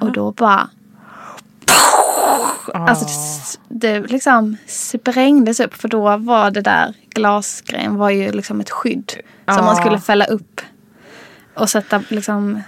[0.00, 0.68] Och då bara...
[2.74, 3.06] Alltså
[3.68, 8.70] det, det liksom sprängdes upp för då var det där glasgrejen var ju liksom ett
[8.70, 9.12] skydd.
[9.54, 10.60] Som man skulle fälla upp.
[11.54, 12.62] Och sätta liksom...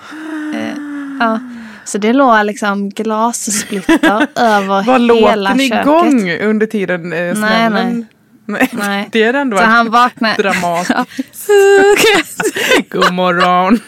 [0.54, 0.76] Eh,
[1.20, 1.40] ja.
[1.84, 5.80] Så det låg liksom glassplitter över Var hela låten köket.
[5.86, 8.06] igång under tiden eh, Nej, smällen?
[8.46, 8.70] Nej.
[8.72, 9.08] Nej.
[9.12, 10.42] Det är ändå Så han vaknade.
[10.42, 11.48] dramatiskt.
[12.90, 13.80] God morgon.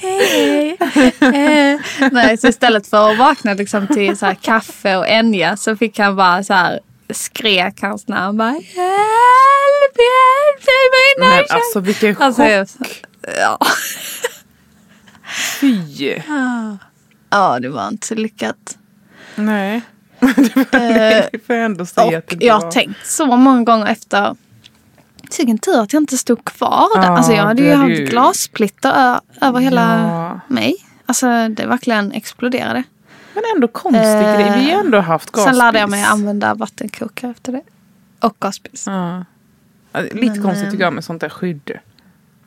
[0.00, 0.76] Hej.
[1.20, 1.80] Eh,
[2.12, 5.98] Nej, så istället för att vakna liksom till så här kaffe och Enya så fick
[5.98, 8.38] han bara så här skrek hans namn.
[8.38, 8.64] Bara, hjälp,
[9.96, 13.02] hjälp, jag är Men alltså vilken Alltså, jag- chock.
[13.40, 13.58] Ja.
[15.60, 16.14] Fy.
[17.30, 18.78] ja, det var inte så lyckat.
[19.34, 19.80] Nej.
[20.70, 22.70] det, det får jag ändå säga Och att det inte jag har var.
[22.70, 24.36] tänkt så många gånger efter.
[25.38, 27.02] Vilken tur att jag inte stod kvar där.
[27.06, 30.40] Ja, alltså jag hade ju haft ju- glassplitter över hela Ja.
[30.54, 30.74] mig.
[31.06, 32.82] Alltså det verkligen exploderade.
[33.34, 34.52] Men ändå konstig Eh, grej.
[34.64, 35.44] Vi har ändå haft gasspis.
[35.50, 37.62] Sen lärde jag mig använda vattenkokare efter det.
[38.20, 38.86] Och gasspis.
[38.86, 39.24] Ja.
[39.94, 41.70] Lite Men, konstigt eh, tycker jag med sånt där skydd.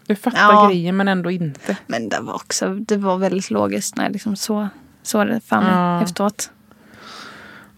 [0.07, 0.67] Du fattar Ja.
[0.67, 1.77] grejen men ändå inte.
[1.87, 4.67] Men det var också det var väldigt logiskt när jag liksom så,
[5.03, 6.01] såg det för mig Ja.
[6.03, 6.49] efteråt.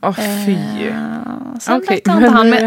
[0.02, 0.12] Åh
[0.46, 0.54] fy.
[0.88, 0.96] Eh,
[1.60, 2.62] sen lekte men han med.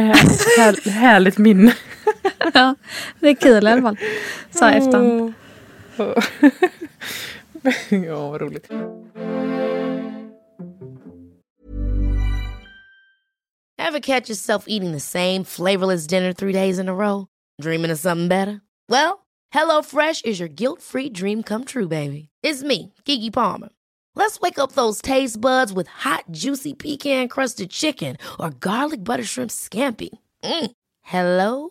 [0.59, 1.73] här, härligt minne.
[2.55, 2.75] ja,
[3.21, 3.97] det är kul i alla fall.
[4.51, 5.35] Så här efterhand.
[8.07, 8.71] ja, vad roligt.
[13.79, 17.27] Ever catch yourself eating the same flavorless dinner three days in a row?
[17.61, 18.61] Dreaming of something better?
[18.89, 22.29] Well, HelloFresh is your guilt free dream come true, baby.
[22.43, 23.71] It's me, Gigi Palmer.
[24.15, 29.25] Let's wake up those taste buds with hot, juicy pecan crusted chicken or garlic butter
[29.25, 30.11] shrimp scampi.
[30.43, 30.71] Mm.
[31.03, 31.71] Hello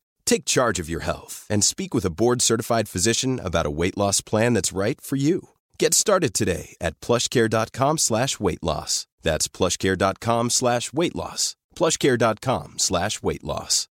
[0.25, 4.21] Take charge of your health and speak with a board-certified physician about a weight loss
[4.21, 5.49] plan that's right for you.
[5.77, 9.07] Get started today at plushcare.com slash weight loss.
[9.23, 11.55] That's plushcare.com slash weight loss.
[11.75, 13.87] plushcare.com slash weight loss.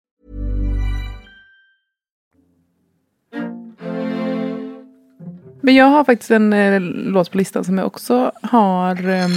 [5.61, 9.09] Men jag har faktiskt en eh, låt på listan som jag också har...
[9.09, 9.33] ehm,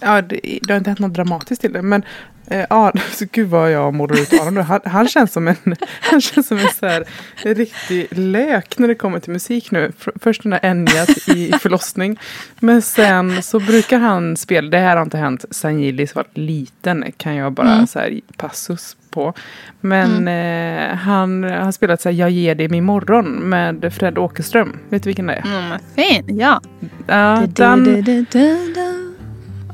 [0.00, 1.82] ja, det, det har inte hänt något dramatiskt till det.
[1.82, 2.02] Men
[2.50, 4.60] eh, ja, så gud vad jag målar ut Aron nu.
[4.60, 5.56] Han, han känns som en,
[6.00, 7.04] han känns som en så här,
[7.44, 9.92] en riktig lök när det kommer till musik nu.
[10.20, 12.18] Först den där Enya i förlossning.
[12.60, 17.04] Men sen så brukar han spela, det här har inte hänt sen Gillis var liten.
[17.16, 19.34] Kan jag bara så här passus på.
[19.80, 24.78] Men eh, han har spelat så här, Jag ger dig min morgon med Fred Åkerström.
[24.88, 25.46] Vet du vilken det är?
[25.46, 26.60] Mm, fin, ja.
[27.06, 28.04] Ja, den,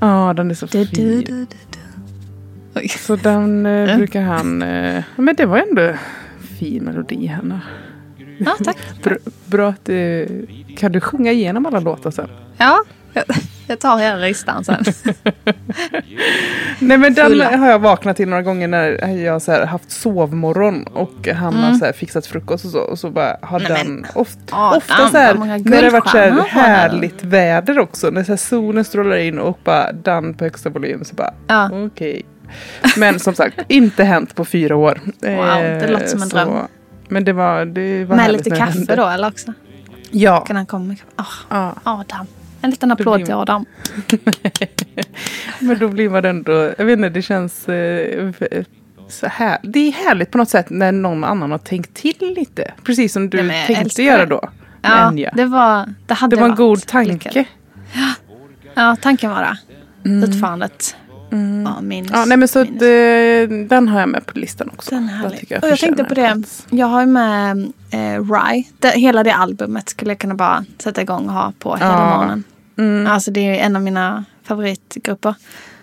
[0.01, 1.47] ja, den är så fin.
[2.75, 2.89] Oj.
[2.89, 4.63] Så den eh, brukar han...
[4.63, 5.93] Eh, men det var ändå
[6.59, 7.61] fin melodi, Hanna.
[8.39, 8.77] Ja, tack.
[9.03, 10.29] Bra, bra att du...
[10.77, 12.29] Kan du sjunga igenom alla låtar sen?
[12.57, 12.79] Ja,
[13.67, 14.85] jag- tar hela listan sen.
[16.79, 17.57] Nej men den Fulla.
[17.57, 21.75] har jag vaknat till några gånger när jag så här, haft sovmorgon och han har
[21.75, 22.79] så fixat frukost och så.
[22.81, 23.73] Och så bara har Mm.
[23.73, 27.25] Nej, den ofta, Adam, ofta så här, när det har varit så här har härligt
[27.25, 28.11] väder också.
[28.11, 31.05] När så solen strålar in och bara den på högsta volym.
[31.05, 31.71] Så bara Ja.
[31.87, 32.23] okej.
[32.97, 35.01] Men som sagt, inte hänt på fyra år.
[35.05, 36.67] Wow, det låter som en så- dröm.
[37.09, 38.97] Men det var, det var Med lite kaffe hände.
[38.97, 39.53] då eller också?
[40.11, 40.41] Ja.
[40.41, 41.11] Kan han komma med kaffe?
[41.17, 41.75] Ah, ja.
[41.83, 42.27] Adam.
[42.61, 43.65] En liten applåd blir- till Adam.
[45.59, 48.33] Men då blir man ändå, jag vet inte, det känns eh,
[49.09, 49.59] så här.
[49.63, 52.73] Det är härligt på något sätt när någon annan har tänkt till lite.
[52.85, 54.27] Precis som du Ja, jag tänkte göra det.
[54.27, 54.49] då.
[54.83, 55.33] Ja, Enya.
[55.37, 57.13] det var, det hade det var en god tanke.
[57.31, 57.47] lyckat.
[58.75, 59.59] Ja, tanken var det.
[60.11, 60.97] Utförandet
[61.65, 62.11] var minus.
[62.15, 64.95] Ja, nej men så det, den har jag med på listan också.
[64.95, 65.41] Den härlig.
[65.41, 66.43] tycker och jag tänkte på det.
[66.71, 68.65] Jag har med eh, Rye.
[68.79, 72.17] Det, hela det albumet skulle jag kunna bara sätta igång och ha på hela Ja.
[72.17, 72.45] morgonen.
[72.79, 73.07] Mm.
[73.13, 75.35] Alltså det är en av mina favoritgrupper.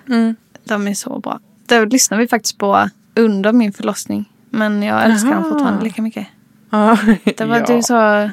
[0.09, 0.35] Mm.
[0.63, 1.39] De är så bra.
[1.65, 4.25] Det lyssnar vi faktiskt på under min förlossning.
[4.49, 6.27] Men jag älskar dem fortfarande lika mycket.
[6.69, 6.97] Ja,
[7.37, 7.65] Det, var, ja.
[7.65, 8.31] det, är så,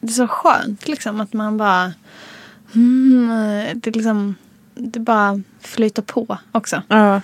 [0.00, 1.92] det är så skönt liksom att man bara...
[2.74, 3.28] Mm,
[3.74, 4.34] det, är liksom,
[4.74, 6.82] det bara flyter på också.
[6.88, 7.20] Ja.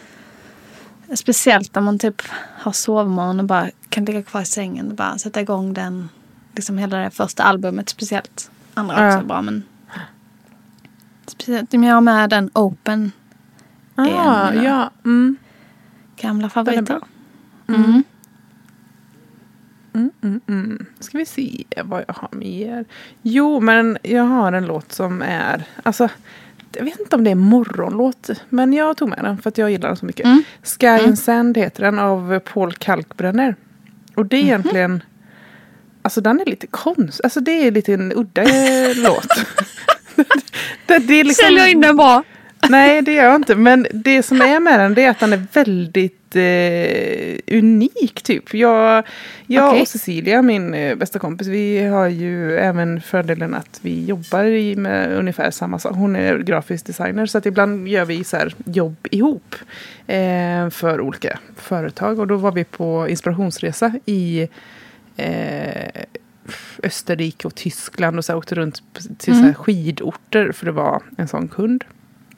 [1.14, 2.22] Speciellt när man typ
[2.58, 6.08] har sovmorgon och bara kan ligga kvar i sängen och bara sätta igång den.
[6.54, 8.50] Liksom hela det första albumet speciellt.
[8.74, 9.14] Andra Ja.
[9.16, 9.62] också bra men.
[11.26, 13.12] Speciellt om jag har med den Open.
[13.94, 14.90] Ah, En- ja.
[15.04, 15.36] Mm.
[16.16, 16.82] Gamla favoriter.
[16.82, 17.00] bra.
[17.68, 18.02] Mm.
[19.92, 20.86] Mm, mm, mm.
[21.00, 22.84] Ska vi se vad jag har mer.
[23.22, 25.64] Jo, men jag har en låt som är...
[25.82, 26.08] Alltså,
[26.76, 29.70] jag vet inte om det är morgonlåt, men jag tog med den för att jag
[29.70, 30.26] gillar den så mycket.
[30.26, 30.42] Mm.
[30.62, 33.56] Sky and Sand heter den av Paul Kalkbrenner.
[34.14, 34.48] Och det är Mhm.
[34.48, 35.02] egentligen...
[36.02, 37.20] Alltså den är lite konst.
[37.24, 38.42] Alltså det är lite en udda
[38.96, 39.26] låt.
[40.86, 41.44] det, det är liksom...
[41.44, 42.22] Säljer in den bra.
[42.68, 43.54] Nej, det gör jag inte.
[43.54, 46.17] Men det som är med den det är att den är väldigt
[47.50, 48.54] unik typ.
[48.54, 49.04] Jag,
[49.46, 49.80] jag Okej.
[49.80, 54.76] och Cecilia, min eh, bästa kompis, vi har ju även fördelen att vi jobbar i,
[54.76, 55.96] med ungefär samma sak.
[55.96, 59.54] Hon är grafisk designer så att ibland gör vi så jobb ihop
[60.06, 62.18] eh, för olika företag.
[62.18, 64.48] Och då var vi på inspirationsresa i
[65.16, 66.02] eh,
[66.82, 68.82] Österrike och Tyskland och så här, åkte runt
[69.18, 71.84] till så här skidorter för det var en sån kund.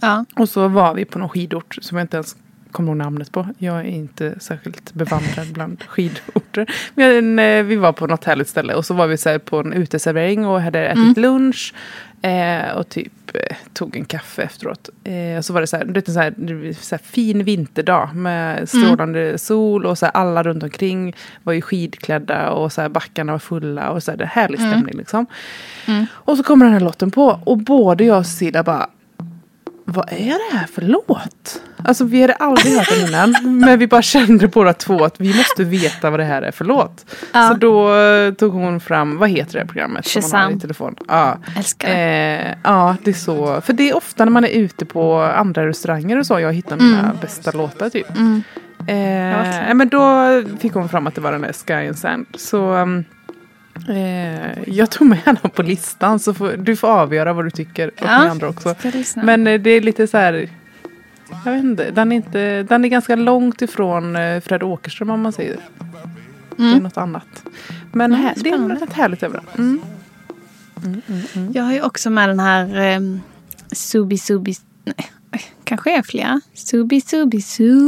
[0.00, 0.24] Ja.
[0.36, 2.36] Och så var vi på någon skidort som jag inte ens
[2.72, 3.48] kommer ihåg namnet på.
[3.58, 6.70] Jag är inte särskilt bevandrad bland skidorter.
[6.94, 9.72] Men eh, vi var på något härligt ställe och så var vi så på en
[9.72, 11.74] uteservering och hade ätit lunch.
[12.22, 14.88] Eh, och typ eh, tog en kaffe efteråt.
[15.04, 18.68] Eh, och så var det så här, en så här, så här fin vinterdag med
[18.68, 23.32] strålande sol och så här, alla runt omkring var ju skidklädda och så här, backarna
[23.32, 25.26] var fulla och så här, det är härlig stämning liksom.
[26.08, 28.86] Och så kommer den här låten på och både jag och Cecilia bara
[29.92, 31.62] vad är det här för låt?
[31.84, 33.60] Alltså vi hade aldrig hört den innan.
[33.60, 36.64] men vi bara kände båda två att vi måste veta vad det här är för
[36.64, 37.16] låt.
[37.32, 37.48] Ja.
[37.48, 40.06] Så då eh, tog hon fram, vad heter det här programmet?
[40.06, 40.56] som man har Shazam.
[40.56, 40.96] i telefon?
[41.08, 41.38] Ja.
[41.56, 41.88] Älskar.
[41.88, 43.60] Eh, ja, det är så.
[43.60, 46.76] För det är ofta när man är ute på andra restauranger och så jag hittar
[46.76, 48.16] mina bästa låtar typ.
[48.16, 48.42] Mm.
[48.80, 50.26] Eh, men då
[50.58, 52.26] fick hon fram att det var den där Sky and Sand.
[52.34, 53.04] Så um,
[53.88, 56.18] eh, jag tog med den på listan.
[56.18, 57.88] Så får, du får avgöra vad du tycker.
[57.88, 58.74] Och Ja, andra också.
[59.14, 60.48] Men eh, det är lite så här.
[61.44, 61.90] Jag vet inte.
[61.90, 65.56] Den är, inte, den är ganska långt ifrån eh, Fred Åkerström om man säger.
[66.56, 67.44] Det är något annat.
[67.92, 69.80] Men här, det är något härligt över den.
[71.34, 71.52] Mm.
[71.52, 73.20] Jag har ju också med den här um,
[73.72, 74.54] Subi Subi...
[74.84, 75.10] Nej,
[75.64, 76.40] kanske är flera.
[76.54, 77.80] Subi Subi Su.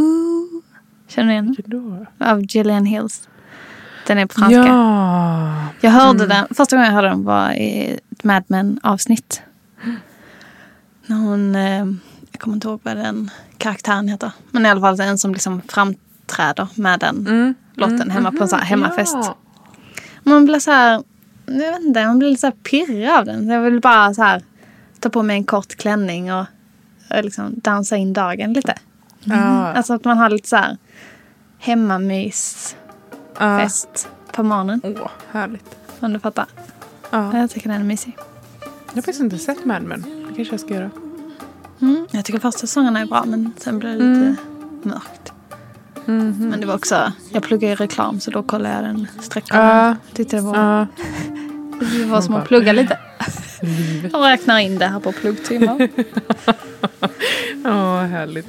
[1.09, 2.07] Känner du igen den?
[2.29, 3.29] Av Gillian Hills.
[4.07, 4.57] Den är på franska.
[4.67, 5.67] Ja.
[5.81, 9.43] Jag hörde den, första gången jag hörde den var i ett Mad Men avsnitt.
[11.07, 11.87] När hon, eh,
[12.33, 14.31] jag kommer inte ihåg vad den karaktären heter.
[14.51, 17.55] Men i alla fall en som liksom framträder med den Mm.
[17.75, 19.15] låten hemma på en sån här hemmafest.
[19.15, 19.37] Ja.
[20.23, 21.03] Man blir så här,
[21.47, 23.47] jag vet inte, man blir lite så här pirrig av den.
[23.47, 24.43] Så jag vill bara så här
[25.01, 26.47] ta på mig en kort klänning och,
[27.11, 28.75] och liksom dansa in dagen lite.
[29.25, 29.73] Ja.
[29.73, 30.77] Alltså att man har lite så här
[31.59, 32.77] hemmamysfest
[33.43, 33.69] Ja.
[34.33, 34.81] på morgonen.
[34.85, 35.77] Åh, härligt.
[36.01, 36.47] Om du fattar.
[37.11, 37.39] Ja.
[37.39, 38.17] Jag tycker den är mysig.
[38.61, 40.03] Jag har faktiskt inte sett Mad Men.
[40.03, 40.91] Det kanske jag ska göra.
[41.81, 42.07] Mm.
[42.11, 44.35] Jag tycker första säsongen är bra men sen blir det lite
[44.83, 45.33] mörkt.
[46.05, 49.67] Men det var också, jag pluggar i reklam så då kollade jag den sträckan.
[49.67, 49.97] Ja.
[50.15, 50.87] Tyckte det var, Ja.
[51.99, 52.99] det var som att plugga lite.
[53.63, 54.13] Livet.
[54.13, 55.89] Jag räknar in det här på pluggtimmar.
[57.65, 58.49] Ja, härligt.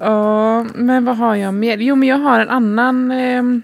[0.00, 1.78] Ja, men vad har jag mer?
[1.78, 3.10] Jo, men jag har en annan...
[3.10, 3.62] ehm,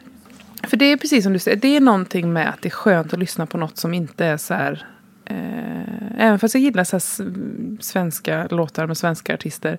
[0.73, 3.13] för det är precis som du säger, det är någonting med att det är skönt
[3.13, 4.87] att lyssna på något som inte är så här...
[5.25, 7.01] Eh, även fast jag gillar så
[7.81, 9.79] svenska låtar med svenska artister.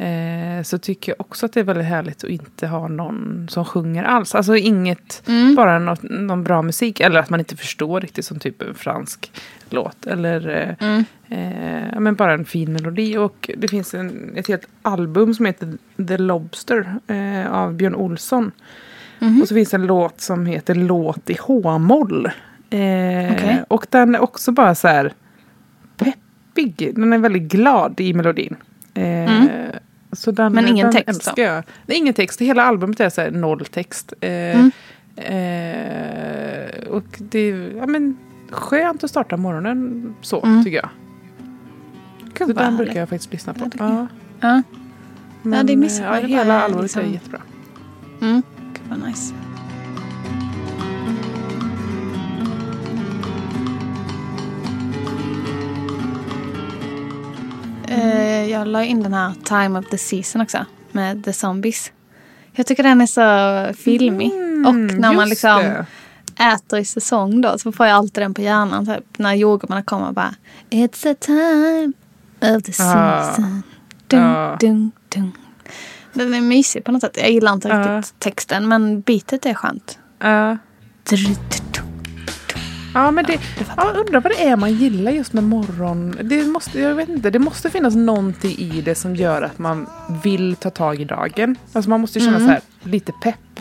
[0.00, 3.64] Eh, så tycker jag också att det är väldigt härligt att inte ha någon som
[3.64, 4.34] sjunger alls.
[4.34, 5.22] Alltså inget,
[5.56, 7.00] bara något, någon bra musik.
[7.00, 9.32] Eller att man inte förstår riktigt som typ en fransk
[9.70, 10.06] låt.
[10.06, 10.48] Eller
[10.80, 13.16] eh, eh, ja, men bara en fin melodi.
[13.16, 15.72] Och det finns en, ett helt album som heter
[16.08, 18.50] The Lobster eh, av Björn Olsson.
[19.42, 22.26] Och så finns det en låt som heter Låt i H-moll.
[22.70, 23.64] Eh, Okej.
[23.68, 25.12] Och den är också bara så här
[25.96, 26.92] peppig.
[26.94, 28.56] Den är väldigt glad i melodin.
[28.94, 29.30] Eh,
[30.12, 30.64] så den, Mm.
[30.64, 31.30] Men ingen den text då?
[31.30, 31.64] älskar jag.
[31.86, 32.40] Det är ingen text.
[32.40, 34.12] Hela albumet är så här noll text.
[34.20, 34.70] Eh, Mm.
[35.16, 38.16] eh, och det är ja, men,
[38.50, 40.64] skönt att starta morgonen så, Mm.
[40.64, 40.88] tycker jag.
[42.34, 42.78] Gud Så den härligt.
[42.78, 43.70] brukar jag faktiskt lyssna på.
[43.78, 44.06] Ja, Ja,
[44.40, 44.62] Ja.
[45.42, 46.04] men, det är mysigt.
[46.08, 47.40] ja, är hela albumet är liksom- jättebra.
[58.62, 60.66] Jag la in den här Time of the Season också.
[60.92, 61.92] Med The Zombies.
[62.52, 64.32] Jag tycker den är så filmig.
[64.66, 65.86] och när man Mm, liksom det.
[66.44, 68.86] äter i säsong då så får jag alltid den på hjärnan.
[68.86, 70.34] Typ, när jordgubbarna kommer och bara
[70.70, 71.92] It's a time
[72.56, 73.24] of the Ah.
[73.24, 73.62] season.
[74.06, 74.56] Dun, Ja.
[74.60, 75.32] dun, dun.
[76.12, 77.16] Den är mysig på något sätt.
[77.20, 77.96] Jag gillar inte Ja.
[77.98, 79.98] riktigt texten men beatet är skönt.
[80.18, 80.56] Ja.
[82.94, 83.40] Ja, men det,
[83.76, 86.16] jag undrar vad det är man gillar just med morgon.
[86.22, 89.86] Det måste, jag vet inte, det måste finnas någonting i det som gör att man
[90.24, 91.56] vill ta tag i dagen.
[91.72, 92.48] Alltså man måste känna Mm.
[92.48, 93.60] så här, lite pepp.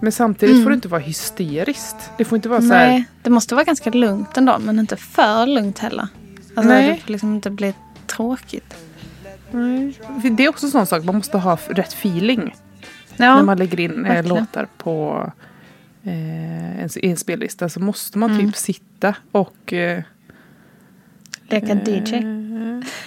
[0.00, 1.96] Men samtidigt får det inte vara hysteriskt.
[2.18, 4.96] Det får inte vara så här, Nej, det måste vara ganska lugnt ändå, men inte
[4.96, 6.08] för lugnt heller.
[6.54, 6.88] Alltså Nej.
[6.90, 7.74] det får liksom inte bli
[8.06, 8.74] tråkigt.
[9.50, 9.98] nej.
[10.30, 12.54] Det är också en sån sak, man måste ha rätt feeling.
[13.16, 15.30] Ja, När man lägger in eh, låtar på
[16.04, 18.46] en, i en spellista så måste man Mm.
[18.46, 19.72] typ sitta och...
[19.72, 20.02] Eh,
[21.48, 22.14] leka DJ.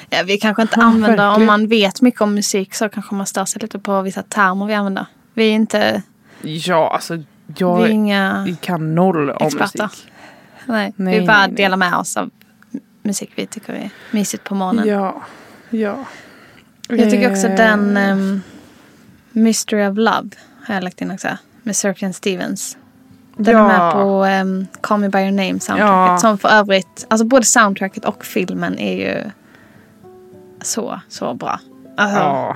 [0.09, 1.45] Ja, vi kanske inte Ja, använder, om verkligen.
[1.47, 4.73] man vet mycket om musik så kanske man stör sig lite på vissa termer vi
[4.73, 5.05] använder.
[5.33, 6.01] Vi är inte,
[6.41, 7.23] ja, alltså vi
[7.57, 9.83] jag är inga kan noll om experter.
[9.83, 10.11] musik.
[10.65, 11.55] Nej, Nej, vi bara nej, nej.
[11.57, 12.29] delar med oss av
[13.03, 14.87] musik vi tycker är mysigt på morgonen.
[14.87, 15.21] Ja,
[15.69, 16.05] ja.
[16.89, 18.41] Jag tycker också Eh, den um,
[19.31, 20.29] Mystery of Love
[20.65, 21.27] har jag lagt in också.
[21.63, 22.77] Med Sufjan Stevens.
[23.37, 23.59] Den Ja.
[23.63, 26.11] är med på um, Call Me By Your Name soundtracket.
[26.11, 26.17] Ja.
[26.21, 29.23] Som för övrigt, alltså både soundtracket och filmen är ju
[30.61, 31.59] så, så bra.
[31.97, 32.55] Alltså, Ja,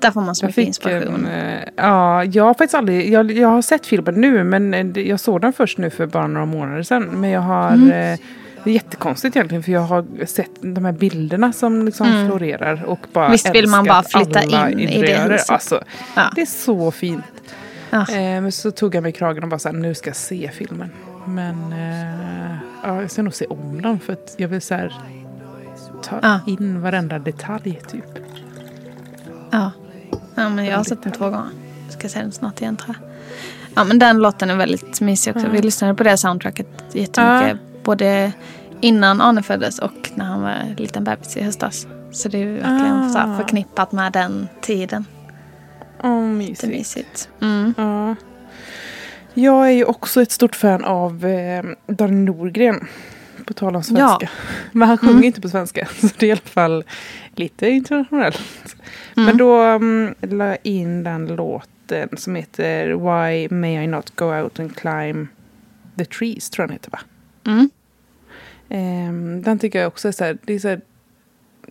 [0.00, 1.26] Där får man så jag mycket inspiration.
[1.26, 3.12] en, eh, Ja, jag har faktiskt aldrig...
[3.12, 6.26] Jag, jag har sett filmen nu, men eh, jag såg den först nu för bara
[6.26, 7.02] några månader sedan.
[7.04, 7.70] Men jag har...
[7.70, 7.90] Mm.
[8.12, 8.18] eh,
[8.64, 12.98] Det är jättekonstigt egentligen för jag har sett de här bilderna som liksom florerar och
[13.12, 13.32] bara Mm.
[13.32, 15.50] Visst vill man bara flytta in i det huset.
[15.50, 15.82] Alltså,
[16.16, 16.22] Ja.
[16.34, 17.24] Det är så fint.
[17.90, 18.00] Ja.
[18.00, 20.16] Eh, men så tog jag mig i kragen och bara så här, nu ska jag
[20.16, 20.90] se filmen.
[21.26, 24.94] Men eh, ja, jag ska nog se om den för att jag vill så här,
[26.02, 26.40] ta Ja.
[26.46, 28.04] in varenda detalj typ.
[29.50, 29.70] Ja.
[30.34, 31.48] ja, men jag har sett den två gånger.
[31.88, 33.10] Ska se den snart igen tror jag.
[33.74, 35.48] Ja, men den låten är väldigt mysig också.
[35.48, 37.58] Vi lyssnade på det soundtracket jättemycket.
[37.84, 38.32] Både
[38.80, 41.86] innan Arne föddes och när han var en liten bebis i höstas.
[42.12, 43.36] Så det är ju verkligen Ah.
[43.36, 45.04] förknippat med den tiden.
[46.02, 46.72] Åh, är mysigt.
[46.72, 47.28] mysigt.
[47.40, 47.74] Mm.
[47.76, 48.14] Ja.
[49.34, 52.86] Jag är ju också ett stort fan av eh, Daniel Norgren.
[53.44, 54.16] På tal om svenska.
[54.20, 54.28] Ja.
[54.72, 55.24] Men han sjunger Mm.
[55.24, 55.86] inte på svenska.
[56.00, 56.84] Så det är i alla fall
[57.34, 58.40] lite internationellt.
[59.16, 59.26] Mm.
[59.26, 64.60] Men då um, la in den låten som heter Why may I not go out
[64.60, 65.28] and climb
[65.98, 66.50] the trees.
[66.50, 67.00] Tror jag den heter va?
[67.46, 67.70] Mm.
[68.68, 70.80] Ehm, den tycker jag också är så här, det är så här,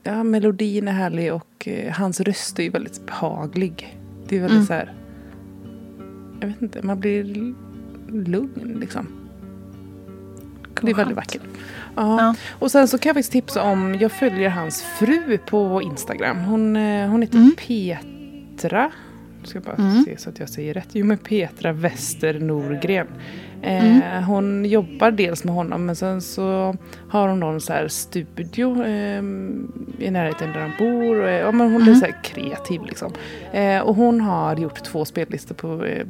[0.03, 3.98] ja, melodin är härlig och eh, hans röst är ju väldigt behaglig.
[4.29, 4.65] Det är väldigt Mm.
[4.65, 4.93] så här,
[6.41, 7.23] jag vet inte, man blir
[8.27, 9.07] lugn liksom.
[10.81, 11.41] Det är väldigt vackert.
[11.95, 12.21] Ja.
[12.21, 12.35] Ja.
[12.59, 16.37] Och sen så kan jag faktiskt tipsa om, jag följer hans fru på Instagram.
[16.37, 17.51] Hon, eh, hon heter Mm.
[17.57, 18.91] Petra.
[19.41, 20.03] Nu ska jag bara Mm.
[20.03, 20.89] se så att jag säger rätt.
[20.93, 23.07] Jo men Petra Wester Norgren.
[23.61, 24.23] Eh, Mm.
[24.23, 26.75] Hon jobbar dels med honom men sen så
[27.09, 29.19] har hon någon så här studio eh,
[29.99, 31.19] i närheten där han bor.
[31.21, 31.99] Och, eh, ja, men hon är Mm.
[31.99, 33.11] så här kreativ liksom.
[33.51, 36.05] Eh, och hon har gjort två spellistor på eh,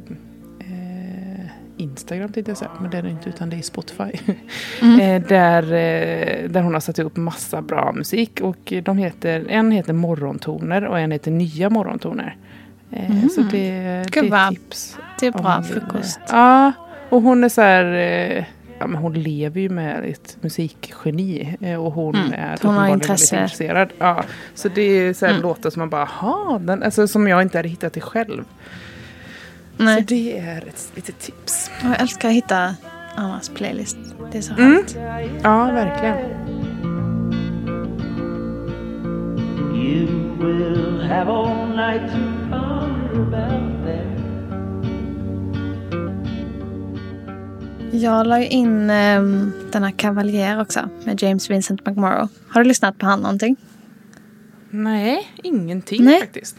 [0.60, 1.46] eh,
[1.76, 4.10] Instagram tänkte jag säga, men det är det inte utan det är Spotify.
[4.82, 5.00] Mm.
[5.00, 9.70] eh, där, eh, där hon har satt upp massa bra musik och de heter, en
[9.70, 12.36] heter Morgontoner och en heter Nya Morgontoner.
[12.92, 14.06] Eh, Så det, det Mm.
[14.10, 14.96] Gud, är vad tips.
[15.20, 16.20] Det är bra frukost.
[16.28, 16.72] Ja,
[17.10, 18.44] och hon är så här, eh,
[18.78, 22.32] ja men hon lever ju med ett musikgeni eh, och hon Mm.
[22.32, 23.36] är Hon har intresse.
[23.36, 23.88] väldigt intresserad.
[23.98, 25.42] Ja, så det är så här Mm.
[25.42, 28.44] låtar som man bara, ha den, alltså som jag inte hade hittat det själv.
[29.76, 30.04] Så Nej.
[30.08, 31.70] det är ett litet tips.
[31.82, 32.74] Jag älskar att hitta
[33.16, 33.96] Annas playlist.
[34.32, 34.72] Det är så Mm.
[34.72, 34.96] härligt.
[35.42, 36.16] Ja, verkligen.
[39.74, 40.06] You
[40.38, 42.52] will have all night to
[43.20, 43.79] about
[48.00, 52.28] Jag la ju in um, den här Cavalier också med James Vincent McMorrow.
[52.48, 53.56] Har du lyssnat på han någonting?
[54.70, 56.20] Nej, ingenting Nej.
[56.20, 56.56] faktiskt.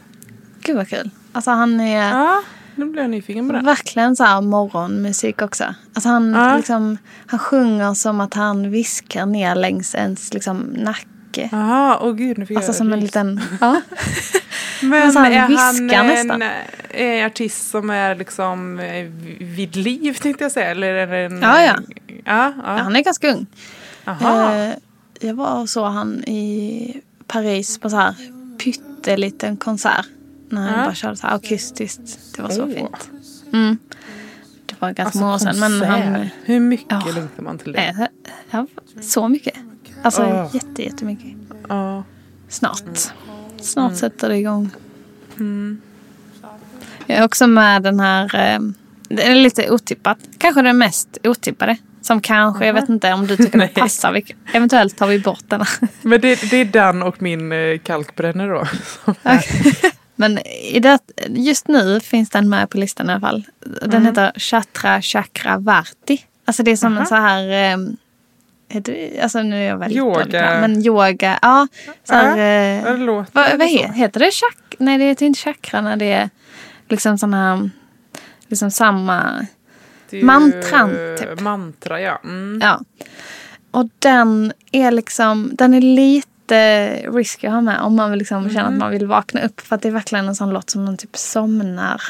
[0.64, 1.10] Gud vad kul.
[1.32, 2.42] Alltså han är Ja,
[2.76, 3.62] nu blir jag nyfiken på det.
[3.62, 5.64] verkligen så här morgonmusik också.
[5.94, 6.58] Alltså han, Ja.
[6.58, 11.50] liksom, han sjunger som att han viskar ner längs ens liksom, nacke.
[11.52, 13.42] Jaha, åh gud nu fick Alltså jag som en liten...
[13.62, 13.82] Ja.
[14.84, 16.42] Men Alltså, han är han nästan.
[16.42, 16.52] en,
[16.90, 19.06] en artist som är liksom eh,
[19.40, 20.72] vid liv tänkte jag säga?
[20.72, 21.76] Eller är en, Ja, ja.
[22.26, 22.78] ja, ja.
[22.78, 23.46] Han är ganska ung.
[24.06, 24.56] Aha.
[24.56, 24.74] Eh,
[25.20, 28.16] jag var och såg han i Paris på så här
[28.64, 30.06] pytteliten konsert.
[30.50, 30.86] När han Ja.
[30.86, 32.36] bara körde så här akustiskt.
[32.36, 32.70] Det var så Åh.
[32.74, 33.10] fint.
[33.54, 33.78] Mm.
[34.66, 35.60] Det var ganska Alltså, många år sedan.
[35.60, 36.30] Men han...
[36.46, 37.12] Hur mycket Ja.
[37.16, 37.80] längtar man till det?
[37.80, 38.06] Eh,
[38.52, 38.68] ja,
[39.02, 39.54] så mycket.
[40.04, 41.38] Alltså jätte, jättemycket.
[41.70, 42.04] Ja.
[42.50, 43.14] Snart.
[43.62, 43.98] Snart Mm.
[44.00, 44.70] sätter det igång.
[47.08, 48.24] Jag är också med den här,
[48.56, 48.60] eh,
[49.10, 50.18] det är lite otippat.
[50.38, 51.78] Kanske den mest otippade.
[52.02, 54.12] Som kanske, jag vet inte om du tycker det passar.
[54.12, 55.66] Vi, eventuellt tar vi bort den.
[56.02, 58.68] Men det, det är den och min eh, kalkbrännare då.
[60.16, 60.40] Men
[60.74, 61.00] i det,
[61.30, 63.44] just nu finns den med på listan i alla fall.
[63.82, 64.06] Den Mm.
[64.06, 66.26] heter Chatra Chakra Varti.
[66.46, 67.02] Alltså det är som Aha.
[67.02, 67.78] en så här...
[68.72, 70.20] Heter alltså nu är jag väldigt Yoga.
[70.24, 71.68] dålig här, Men yoga, ja.
[72.04, 73.78] Så här, Ja, eh, det låter vad, vad så.
[73.78, 74.32] he, heter det?
[74.32, 76.30] Chak Nej, det heter inte chakra när det är
[76.90, 77.70] liksom sådana
[78.48, 79.46] liksom samma...
[80.10, 81.40] Det Mantran, typ.
[81.40, 82.20] Mantra, ja.
[82.24, 82.60] Mm.
[82.64, 82.80] Ja.
[83.72, 88.50] Och den är liksom, den är lite risky att ha med om man vill liksom
[88.50, 88.74] känna Mm.
[88.74, 89.62] att man vill vakna upp.
[89.62, 92.02] För att det är verkligen en sån låt som man typ somnar.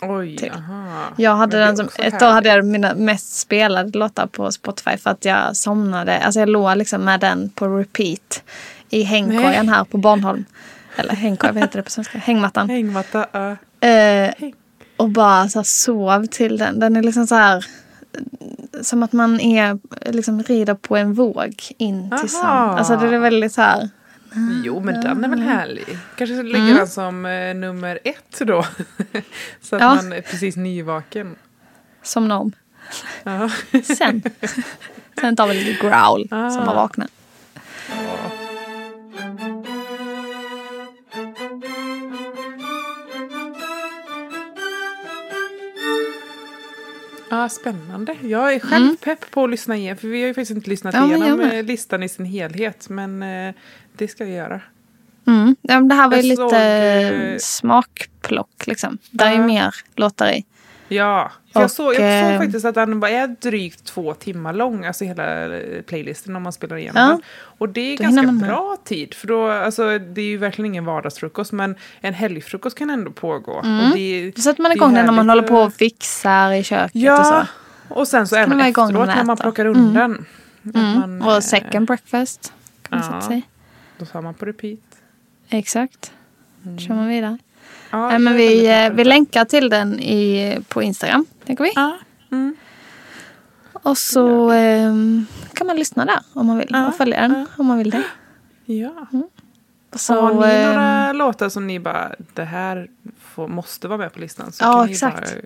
[0.00, 0.52] Oj, till.
[0.52, 1.04] aha.
[1.16, 5.10] Jag hade den som, ett år hade jag mina mest spelade låtar på Spotify för
[5.10, 6.18] att jag somnade.
[6.18, 8.42] Alltså jag låg liksom med den på repeat
[8.90, 10.44] i hängkorgen här på Bornholm.
[10.96, 12.18] Eller hängkorg, vad heter det på svenska?
[12.18, 12.70] Hängmattan.
[12.70, 13.50] Hängmatta, ja.
[13.88, 14.54] Eh, Häng.
[14.96, 16.80] och bara så här sov till den.
[16.80, 17.66] Den är liksom så här
[18.82, 19.78] som att man är
[20.12, 22.20] liksom rider på en våg in Aha.
[22.20, 22.90] tillsammans.
[22.90, 23.88] Alltså det är väldigt så här.
[24.64, 25.98] Jo, men den är väl härlig.
[26.16, 26.76] Kanske lägger Mm.
[26.76, 28.66] den som eh, nummer ett då.
[29.60, 29.94] Så att Ja.
[29.94, 31.36] man är precis nyvaken.
[32.02, 32.52] Somna om.
[33.24, 33.50] Ja.
[33.96, 34.22] Sen.
[35.20, 36.50] Sen tar vi lite growl Ah.
[36.50, 37.08] som man vaknar.
[47.30, 48.16] Ja, spännande.
[48.22, 49.96] Jag är själv pepp på att lyssna igen.
[49.96, 51.10] För vi har ju faktiskt inte lyssnat Mm.
[51.10, 52.88] Ja, igenom eh, listan i sin helhet.
[52.88, 53.54] Men eh,
[53.96, 54.60] det ska vi göra.
[55.26, 55.56] Mm.
[55.62, 58.98] Ja, det här var ju Jag lite såg, eh, smakplock liksom.
[59.10, 60.44] Där är mer låtar i.
[60.88, 64.52] Ja, jag, Och, såg, jag såg eh, faktiskt att den bara är drygt två timmar
[64.52, 67.08] lång, alltså hela eh, playlisten om man spelar igenom Ja.
[67.08, 67.22] den.
[67.58, 71.52] Och det är ganska bra tid, för då, alltså, det är ju verkligen ingen vardagsfrukost,
[71.52, 73.60] men en helgfrukost kan ändå pågå.
[73.64, 73.90] Mm.
[73.90, 76.62] Och det, Då sätter man igång den när man håller på att- och fixar i
[76.64, 77.46] köket och Ja,
[77.88, 77.94] så.
[77.94, 79.76] och sen så kan även efteråt när man plockar Mm.
[79.80, 80.24] undan.
[80.68, 81.00] Att Mm.
[81.00, 82.52] man, eh, och second breakfast.
[82.88, 83.20] Kan man ja.
[83.20, 83.42] sig.
[83.98, 84.78] Då tar man på repeat.
[85.48, 86.12] Exakt.
[86.62, 87.38] Då kör man vidare.
[87.90, 91.26] Ja, Nej, men vi, eh, vi länkar till den i, på Instagram.
[91.46, 91.72] Tänker vi.
[91.74, 91.98] Ja.
[92.32, 92.56] Mm.
[93.72, 96.68] Och så ehm, kan man lyssna där om man vill.
[96.70, 98.02] Ja, Och följa den om man vill det.
[98.64, 99.06] ja.
[99.92, 102.88] Och så, har ni ehm, några låtar som ni bara, det här
[103.20, 105.16] får, måste vara med på listan så Ja, kan ni exakt.
[105.34, 105.40] bara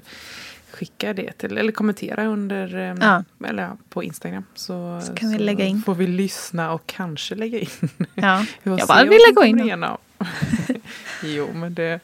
[0.81, 3.25] skicka det till, eller kommentera under, eh, Ja.
[3.49, 4.45] eller ja, på Instagram.
[4.55, 5.83] Så, Så kan vi lägga in.
[5.83, 7.69] får vi lyssna och kanske lägga in.
[8.15, 8.45] Ja.
[8.63, 9.59] Jag bara vill gå in.
[11.25, 12.01] jo, men det,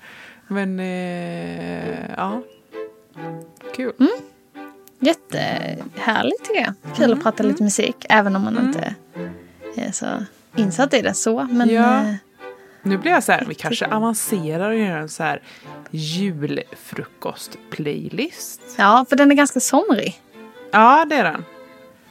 [0.48, 2.42] men eh, ja.
[3.76, 3.92] Kul.
[4.00, 4.10] Mm.
[5.00, 6.74] Jättehärligt tycker jag.
[6.96, 7.18] Kul Mm.
[7.18, 7.96] att prata lite musik.
[8.08, 8.94] Även om man inte
[9.76, 10.06] är så
[10.56, 11.48] insatt i det så.
[11.50, 12.14] Men Ja.
[12.86, 15.42] Eh, Nu blir jag så här, vi kanske avancerar och gör en så här
[15.90, 18.60] julfrukost-playlist.
[18.76, 20.20] ja, för den är ganska somrig.
[20.70, 21.44] Ja, det är den.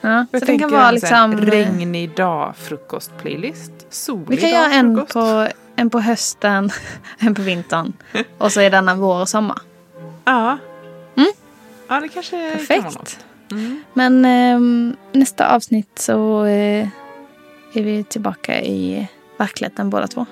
[0.01, 1.37] Ja, så Jag den tänker kan vara så liksom...
[1.37, 3.71] regnig dag frukostplaylist.
[3.89, 6.69] Solig Vi kan göra en på, en på hösten,
[7.19, 7.93] en på vintern.
[8.37, 9.59] Och så är denna vår och sommar.
[10.25, 10.57] Ja.
[11.15, 11.29] Mm.
[11.87, 12.83] Ja, det kanske kan vara Perfekt.
[12.95, 13.19] något.
[13.51, 13.83] Mm.
[13.93, 16.87] Men ehm, nästa avsnitt så eh,
[17.73, 19.07] är vi tillbaka i
[19.37, 20.25] verkligheten båda två.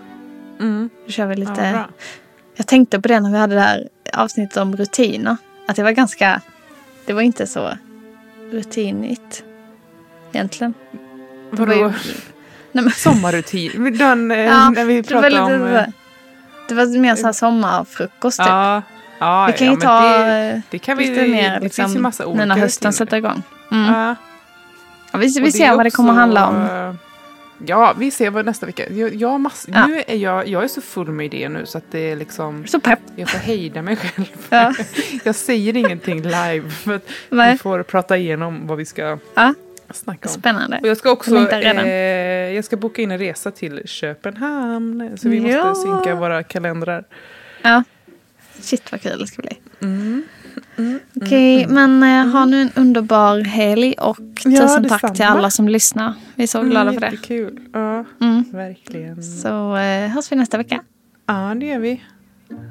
[0.59, 0.89] Mm.
[1.05, 1.71] Då kör vi Ja, lite...
[1.73, 1.87] bra.
[2.55, 5.37] jag tänkte på det när vi hade det här avsnittet om rutiner.
[5.67, 6.41] Att det var ganska...
[7.05, 7.77] Det var inte så
[8.51, 9.43] rutinigt
[10.33, 10.73] egentligen.
[11.51, 11.73] Vadå?
[11.73, 11.91] ju-
[12.71, 13.97] Nej, men, Sommarrutin.
[13.97, 15.51] Den, eh, Ja, när vi pratade om...
[15.51, 15.85] det eh,
[16.67, 18.47] det var mer så här sommarfrukost typ.
[18.47, 18.81] Ja,
[19.19, 21.91] ja, vi kan ja, ju ta det, eh, det kan vi, lite mer det liksom,
[22.35, 22.91] nu när hösten rutiner.
[22.91, 23.43] sätter igång.
[23.71, 23.93] Mm.
[23.93, 24.15] Ja.
[25.11, 26.97] Ja, vi vi ser vad det kommer också, handla om.
[27.65, 28.89] Ja, vi ser vad nästa vecka.
[28.91, 29.87] Jag, jag, mass, Ja.
[29.87, 32.67] nu är jag, jag är så full med idéer nu så att det är liksom...
[32.67, 32.99] Så pepp.
[33.15, 34.25] Jag får hejda mig själv.
[34.49, 34.73] Ja.
[35.23, 36.99] jag säger ingenting live för
[37.29, 39.53] vi får prata igenom vad vi ska Ja,
[39.91, 40.35] snacka om.
[40.35, 40.79] spännande.
[40.81, 41.93] Och jag ska också eh,
[42.55, 45.17] jag ska boka in en resa till Köpenhamn.
[45.17, 45.75] Så vi måste Ja.
[45.75, 47.03] synka våra kalendrar.
[47.61, 47.83] Ja.
[48.59, 49.57] Shit vad kul det ska bli.
[49.81, 50.23] Mm.
[51.21, 55.67] Okej, men eh, ha nu en underbar helg och Ja, tusen tack till alla som
[55.69, 56.13] lyssnar.
[56.35, 57.05] Vi är så glada för det.
[57.11, 57.59] Jättekul.
[57.73, 58.43] Ja, Mm.
[58.51, 59.23] verkligen.
[59.23, 60.81] Så eh, hörs vi nästa vecka.
[61.25, 62.01] Ja, det gör vi.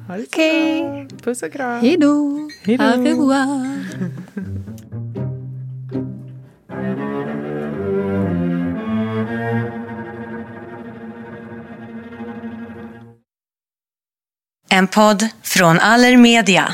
[0.07, 0.81] Ha det så Okej.
[1.09, 1.17] bra.
[1.23, 1.81] Puss och kram.
[1.81, 2.49] Hej då!
[2.63, 2.83] Hej då.
[14.69, 16.73] En podd från Allermedia.